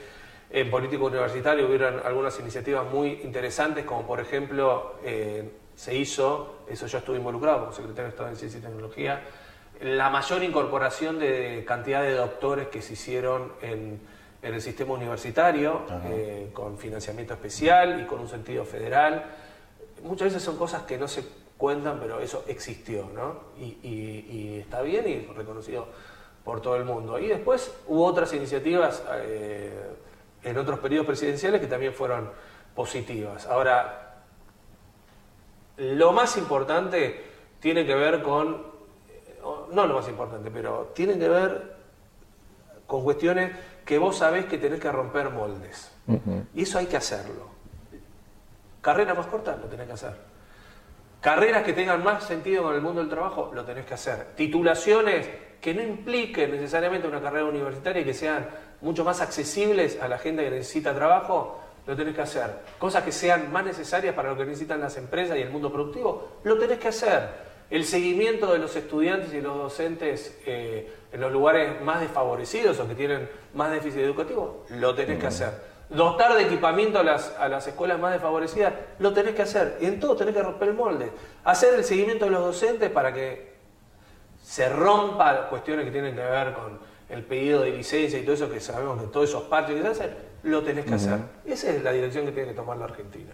En 0.56 0.70
político 0.70 1.06
universitario 1.06 1.66
hubieron 1.66 2.00
algunas 2.04 2.38
iniciativas 2.38 2.90
muy 2.90 3.20
interesantes, 3.24 3.84
como 3.84 4.06
por 4.06 4.20
ejemplo 4.20 4.94
eh, 5.04 5.50
se 5.74 5.94
hizo, 5.96 6.60
eso 6.68 6.86
yo 6.86 6.98
estuve 6.98 7.16
involucrado 7.16 7.60
como 7.60 7.72
secretario 7.72 8.04
de 8.04 8.10
Estado 8.10 8.30
de 8.30 8.36
Ciencia 8.36 8.60
y 8.60 8.62
Tecnología, 8.62 9.22
la 9.82 10.08
mayor 10.10 10.42
incorporación 10.44 11.18
de 11.18 11.64
cantidad 11.66 12.02
de 12.02 12.14
doctores 12.14 12.68
que 12.68 12.80
se 12.80 12.92
hicieron 12.92 13.52
en 13.60 14.00
en 14.44 14.52
el 14.52 14.60
sistema 14.60 14.92
universitario, 14.92 15.80
eh, 16.04 16.50
con 16.52 16.76
financiamiento 16.76 17.32
especial 17.32 18.02
y 18.02 18.04
con 18.04 18.20
un 18.20 18.28
sentido 18.28 18.66
federal. 18.66 19.24
Muchas 20.02 20.26
veces 20.28 20.42
son 20.42 20.58
cosas 20.58 20.82
que 20.82 20.98
no 20.98 21.08
se 21.08 21.24
cuentan, 21.56 21.98
pero 21.98 22.20
eso 22.20 22.44
existió, 22.46 23.08
¿no? 23.14 23.40
Y, 23.58 24.58
está 24.60 24.82
bien 24.82 25.08
y 25.08 25.32
reconocido 25.34 25.88
por 26.44 26.60
todo 26.60 26.76
el 26.76 26.84
mundo. 26.84 27.18
Y 27.18 27.28
después 27.28 27.74
hubo 27.86 28.04
otras 28.04 28.34
iniciativas 28.34 29.02
eh, 29.14 29.72
en 30.44 30.58
otros 30.58 30.78
periodos 30.78 31.06
presidenciales 31.06 31.60
que 31.60 31.66
también 31.66 31.92
fueron 31.92 32.30
positivas. 32.74 33.46
Ahora, 33.46 34.22
lo 35.78 36.12
más 36.12 36.36
importante 36.36 37.24
tiene 37.60 37.86
que 37.86 37.94
ver 37.94 38.22
con, 38.22 38.62
no 39.72 39.86
lo 39.86 39.94
más 39.94 40.08
importante, 40.08 40.50
pero 40.50 40.92
tiene 40.94 41.18
que 41.18 41.28
ver 41.28 41.74
con 42.86 43.02
cuestiones 43.02 43.52
que 43.84 43.98
vos 43.98 44.18
sabés 44.18 44.44
que 44.46 44.58
tenés 44.58 44.80
que 44.80 44.92
romper 44.92 45.30
moldes. 45.30 45.90
Y 46.54 46.62
eso 46.62 46.78
hay 46.78 46.86
que 46.86 46.96
hacerlo. 46.96 47.48
Carreras 48.80 49.16
más 49.16 49.26
cortas, 49.26 49.58
lo 49.58 49.66
tenés 49.66 49.86
que 49.86 49.92
hacer. 49.94 50.14
Carreras 51.22 51.62
que 51.62 51.72
tengan 51.72 52.04
más 52.04 52.24
sentido 52.24 52.64
con 52.64 52.74
el 52.74 52.82
mundo 52.82 53.00
del 53.00 53.08
trabajo, 53.08 53.50
lo 53.54 53.64
tenés 53.64 53.86
que 53.86 53.94
hacer. 53.94 54.34
Titulaciones 54.36 55.26
que 55.64 55.72
no 55.72 55.82
impliquen 55.82 56.50
necesariamente 56.50 57.08
una 57.08 57.22
carrera 57.22 57.46
universitaria 57.46 58.02
y 58.02 58.04
que 58.04 58.12
sean 58.12 58.46
mucho 58.82 59.02
más 59.02 59.22
accesibles 59.22 59.98
a 59.98 60.08
la 60.08 60.18
gente 60.18 60.44
que 60.44 60.50
necesita 60.50 60.94
trabajo, 60.94 61.58
lo 61.86 61.96
tenés 61.96 62.14
que 62.14 62.20
hacer. 62.20 62.50
Cosas 62.78 63.02
que 63.02 63.10
sean 63.10 63.50
más 63.50 63.64
necesarias 63.64 64.14
para 64.14 64.28
lo 64.28 64.36
que 64.36 64.44
necesitan 64.44 64.78
las 64.78 64.98
empresas 64.98 65.38
y 65.38 65.40
el 65.40 65.48
mundo 65.48 65.72
productivo, 65.72 66.32
lo 66.44 66.58
tenés 66.58 66.78
que 66.78 66.88
hacer 66.88 67.30
el 67.70 67.86
seguimiento 67.86 68.52
de 68.52 68.58
los 68.58 68.76
estudiantes 68.76 69.32
y 69.32 69.40
los 69.40 69.56
docentes 69.56 70.38
eh, 70.44 70.92
en 71.10 71.18
los 71.18 71.32
lugares 71.32 71.80
más 71.80 72.02
desfavorecidos 72.02 72.78
o 72.80 72.86
que 72.86 72.94
tienen 72.94 73.26
más 73.54 73.70
déficit 73.70 74.00
educativo, 74.00 74.66
lo 74.68 74.94
tenés 74.94 75.18
que 75.18 75.28
hacer. 75.28 75.48
Dotar 75.88 76.34
de 76.34 76.42
equipamiento 76.42 76.98
a 76.98 77.02
las, 77.02 77.34
a 77.38 77.48
las 77.48 77.66
escuelas 77.66 77.98
más 77.98 78.12
desfavorecidas, 78.12 78.74
lo 78.98 79.14
tenés 79.14 79.34
que 79.34 79.42
hacer. 79.42 79.78
Y 79.80 79.86
en 79.86 79.98
todo 79.98 80.14
tenés 80.14 80.34
que 80.34 80.42
romper 80.42 80.68
el 80.68 80.74
molde. 80.74 81.10
Hacer 81.42 81.72
el 81.72 81.84
seguimiento 81.84 82.26
de 82.26 82.32
los 82.32 82.44
docentes 82.44 82.90
para 82.90 83.14
que 83.14 83.53
se 84.54 84.68
rompa 84.68 85.48
cuestiones 85.48 85.84
que 85.84 85.90
tienen 85.90 86.14
que 86.14 86.20
ver 86.20 86.52
con 86.52 86.78
el 87.08 87.24
pedido 87.24 87.62
de 87.62 87.70
licencia 87.70 88.20
y 88.20 88.22
todo 88.22 88.36
eso 88.36 88.48
que 88.48 88.60
sabemos 88.60 89.00
que 89.00 89.08
todos 89.08 89.28
esos 89.28 89.42
parches 89.42 89.74
que 89.74 89.82
se 89.82 89.88
hacen, 89.88 90.10
lo 90.44 90.62
tenés 90.62 90.84
que 90.84 90.94
hacer. 90.94 91.18
Esa 91.44 91.70
es 91.70 91.82
la 91.82 91.90
dirección 91.90 92.24
que 92.24 92.30
tiene 92.30 92.50
que 92.50 92.54
tomar 92.54 92.76
la 92.76 92.84
Argentina. 92.84 93.32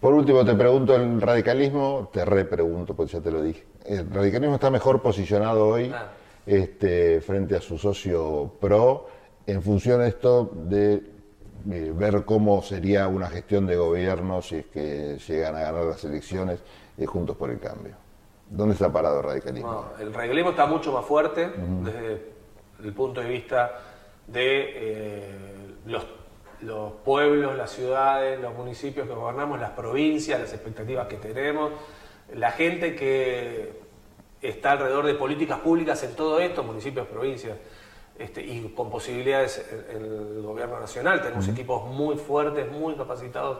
Por 0.00 0.14
último, 0.14 0.42
te 0.42 0.54
pregunto, 0.54 0.96
el 0.96 1.20
radicalismo, 1.20 2.08
te 2.10 2.24
repregunto, 2.24 2.94
porque 2.94 3.12
ya 3.12 3.20
te 3.20 3.30
lo 3.30 3.42
dije, 3.42 3.66
¿el 3.84 4.10
radicalismo 4.10 4.54
está 4.54 4.70
mejor 4.70 5.02
posicionado 5.02 5.68
hoy 5.68 5.92
ah. 5.94 6.06
este, 6.46 7.20
frente 7.20 7.56
a 7.56 7.60
su 7.60 7.76
socio 7.76 8.50
PRO 8.58 9.06
en 9.46 9.60
función 9.60 10.00
de 10.00 10.08
esto 10.08 10.50
de 10.54 11.02
eh, 11.70 11.92
ver 11.94 12.24
cómo 12.24 12.62
sería 12.62 13.08
una 13.08 13.28
gestión 13.28 13.66
de 13.66 13.76
gobierno 13.76 14.40
si 14.40 14.56
es 14.56 14.66
que 14.68 15.18
llegan 15.28 15.56
a 15.56 15.60
ganar 15.60 15.84
las 15.84 16.02
elecciones 16.04 16.60
eh, 16.96 17.04
juntos 17.04 17.36
por 17.36 17.50
el 17.50 17.58
cambio? 17.58 18.03
¿Dónde 18.48 18.74
está 18.74 18.92
parado 18.92 19.18
el 19.18 19.24
radicalismo? 19.24 19.86
el 19.98 20.12
radicalismo 20.12 20.50
está 20.50 20.66
mucho 20.66 20.92
más 20.92 21.04
fuerte 21.04 21.50
desde 21.82 22.32
el 22.82 22.92
punto 22.92 23.20
de 23.20 23.28
vista 23.28 23.80
de 24.26 24.72
eh, 24.74 25.34
los, 25.86 26.04
los, 26.60 26.92
pueblos, 27.04 27.56
las 27.56 27.70
ciudades, 27.70 28.40
los 28.40 28.54
municipios 28.54 29.08
que 29.08 29.14
gobernamos, 29.14 29.60
las 29.60 29.70
provincias, 29.70 30.40
las 30.40 30.52
expectativas 30.52 31.08
que 31.08 31.16
tenemos, 31.16 31.72
la 32.34 32.52
gente 32.52 32.94
que 32.94 33.84
está 34.40 34.72
alrededor 34.72 35.06
de 35.06 35.14
políticas 35.14 35.60
públicas 35.60 36.02
en 36.04 36.14
todo 36.14 36.38
esto, 36.38 36.62
municipios, 36.62 37.06
provincias, 37.06 37.56
este, 38.18 38.42
y 38.42 38.72
con 38.76 38.90
posibilidades 38.90 39.66
en, 39.90 40.02
el 40.02 40.42
gobierno 40.42 40.78
nacional. 40.78 41.20
Tenemos 41.22 41.48
equipos 41.48 41.86
muy 41.86 42.16
fuertes, 42.16 42.70
muy 42.70 42.94
capacitados 42.94 43.58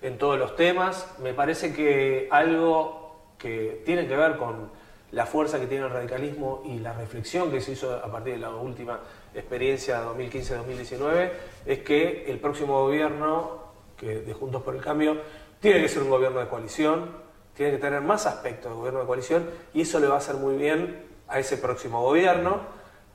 en 0.00 0.16
todos 0.16 0.38
los 0.38 0.56
temas. 0.56 1.06
Me 1.18 1.34
parece 1.34 1.74
que 1.74 2.28
algo 2.30 2.99
que 3.40 3.82
tiene 3.84 4.06
que 4.06 4.16
ver 4.16 4.36
con 4.36 4.70
la 5.12 5.26
fuerza 5.26 5.58
que 5.58 5.66
tiene 5.66 5.86
el 5.86 5.90
radicalismo 5.90 6.62
y 6.66 6.78
la 6.78 6.92
reflexión 6.92 7.50
que 7.50 7.60
se 7.60 7.72
hizo 7.72 7.92
a 7.96 8.10
partir 8.12 8.34
de 8.34 8.40
la 8.40 8.50
última 8.50 9.00
experiencia 9.34 10.04
2015-2019 10.04 11.30
es 11.66 11.78
que 11.80 12.30
el 12.30 12.38
próximo 12.38 12.84
gobierno 12.84 13.60
que 13.96 14.20
de 14.20 14.32
Juntos 14.32 14.62
por 14.62 14.76
el 14.76 14.82
Cambio 14.82 15.16
tiene 15.58 15.80
que 15.82 15.88
ser 15.88 16.02
un 16.02 16.10
gobierno 16.10 16.38
de 16.40 16.48
coalición, 16.48 17.10
tiene 17.54 17.72
que 17.72 17.78
tener 17.78 18.00
más 18.00 18.26
aspectos 18.26 18.70
de 18.70 18.76
gobierno 18.76 19.00
de 19.00 19.06
coalición 19.06 19.50
y 19.74 19.82
eso 19.82 19.98
le 19.98 20.06
va 20.06 20.14
a 20.14 20.18
hacer 20.18 20.36
muy 20.36 20.56
bien 20.56 21.04
a 21.28 21.38
ese 21.38 21.56
próximo 21.56 22.02
gobierno. 22.02 22.60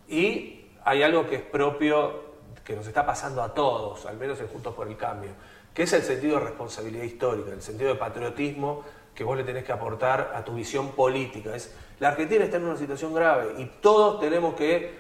Y 0.08 0.68
hay 0.84 1.02
algo 1.02 1.28
que 1.28 1.36
es 1.36 1.42
propio, 1.42 2.26
que 2.64 2.76
nos 2.76 2.86
está 2.86 3.06
pasando 3.06 3.42
a 3.42 3.54
todos, 3.54 4.06
al 4.06 4.18
menos 4.18 4.40
en 4.42 4.48
Juntos 4.48 4.76
por 4.76 4.88
el 4.88 4.98
Cambio, 4.98 5.32
que 5.74 5.84
es 5.84 5.94
el 5.94 6.04
sentido 6.04 6.40
de 6.40 6.46
responsabilidad 6.46 7.04
histórica, 7.04 7.52
el 7.52 7.62
sentido 7.62 7.94
de 7.94 7.96
patriotismo 7.96 8.84
que 9.16 9.24
vos 9.24 9.38
le 9.38 9.44
tenés 9.44 9.64
que 9.64 9.72
aportar 9.72 10.34
a 10.36 10.44
tu 10.44 10.54
visión 10.54 10.92
política. 10.92 11.56
Es, 11.56 11.74
la 12.00 12.10
Argentina 12.10 12.44
está 12.44 12.58
en 12.58 12.66
una 12.66 12.78
situación 12.78 13.14
grave 13.14 13.54
y 13.58 13.66
todos 13.82 14.20
tenemos 14.20 14.56
que 14.56 14.94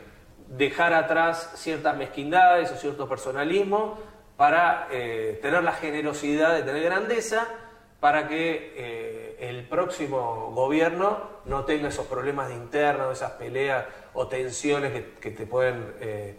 dejar 0.47 0.93
atrás 0.93 1.51
ciertas 1.55 1.97
mezquindades 1.97 2.71
o 2.71 2.77
cierto 2.77 3.09
personalismo 3.09 3.97
para 4.37 4.87
eh, 4.91 5.39
tener 5.41 5.63
la 5.63 5.73
generosidad 5.73 6.55
de 6.55 6.63
tener 6.63 6.83
grandeza 6.83 7.47
para 7.99 8.27
que 8.27 8.73
eh, 8.75 9.37
el 9.39 9.67
próximo 9.67 10.51
gobierno 10.53 11.35
no 11.45 11.65
tenga 11.65 11.89
esos 11.89 12.05
problemas 12.05 12.49
de 12.49 12.55
interna, 12.55 13.11
esas 13.11 13.31
peleas 13.31 13.85
o 14.13 14.27
tensiones 14.27 15.03
que, 15.19 15.31
te 15.31 15.45
pueden 15.45 15.93
eh, 15.99 16.37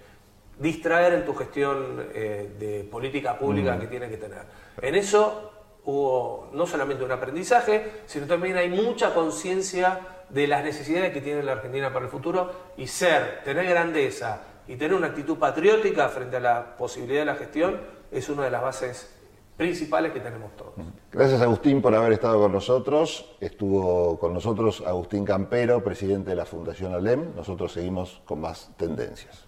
distraer 0.58 1.14
en 1.14 1.24
tu 1.24 1.34
gestión 1.34 2.08
de 2.14 2.88
política 2.90 3.38
pública 3.38 3.78
que 3.78 3.86
tiene 3.86 4.08
que 4.08 4.16
tener. 4.16 4.42
En 4.80 4.94
eso 4.94 5.55
hubo 5.86 6.50
no 6.52 6.66
solamente 6.66 7.04
un 7.04 7.12
aprendizaje, 7.12 8.02
sino 8.06 8.26
también 8.26 8.56
hay 8.56 8.68
mucha 8.68 9.14
conciencia 9.14 10.00
de 10.28 10.46
las 10.46 10.64
necesidades 10.64 11.12
que 11.12 11.20
tiene 11.20 11.42
la 11.42 11.52
Argentina 11.52 11.92
para 11.92 12.04
el 12.04 12.10
futuro 12.10 12.50
y 12.76 12.86
ser, 12.86 13.42
tener 13.44 13.66
grandeza 13.66 14.42
y 14.66 14.76
tener 14.76 14.94
una 14.94 15.08
actitud 15.08 15.38
patriótica 15.38 16.08
frente 16.08 16.36
a 16.36 16.40
la 16.40 16.76
posibilidad 16.76 17.20
de 17.20 17.26
la 17.26 17.36
gestión 17.36 17.80
es 18.10 18.28
una 18.28 18.44
de 18.44 18.50
las 18.50 18.62
bases 18.62 19.12
principales 19.56 20.12
que 20.12 20.20
tenemos 20.20 20.54
todos. 20.56 20.74
Gracias 21.10 21.40
Agustín 21.40 21.80
por 21.80 21.94
haber 21.94 22.12
estado 22.12 22.40
con 22.40 22.52
nosotros. 22.52 23.36
Estuvo 23.40 24.18
con 24.18 24.34
nosotros 24.34 24.82
Agustín 24.84 25.24
Campero, 25.24 25.82
presidente 25.82 26.30
de 26.30 26.36
la 26.36 26.44
Fundación 26.44 26.94
ALEM. 26.94 27.34
Nosotros 27.34 27.72
seguimos 27.72 28.20
con 28.24 28.40
más 28.40 28.70
tendencias. 28.76 29.46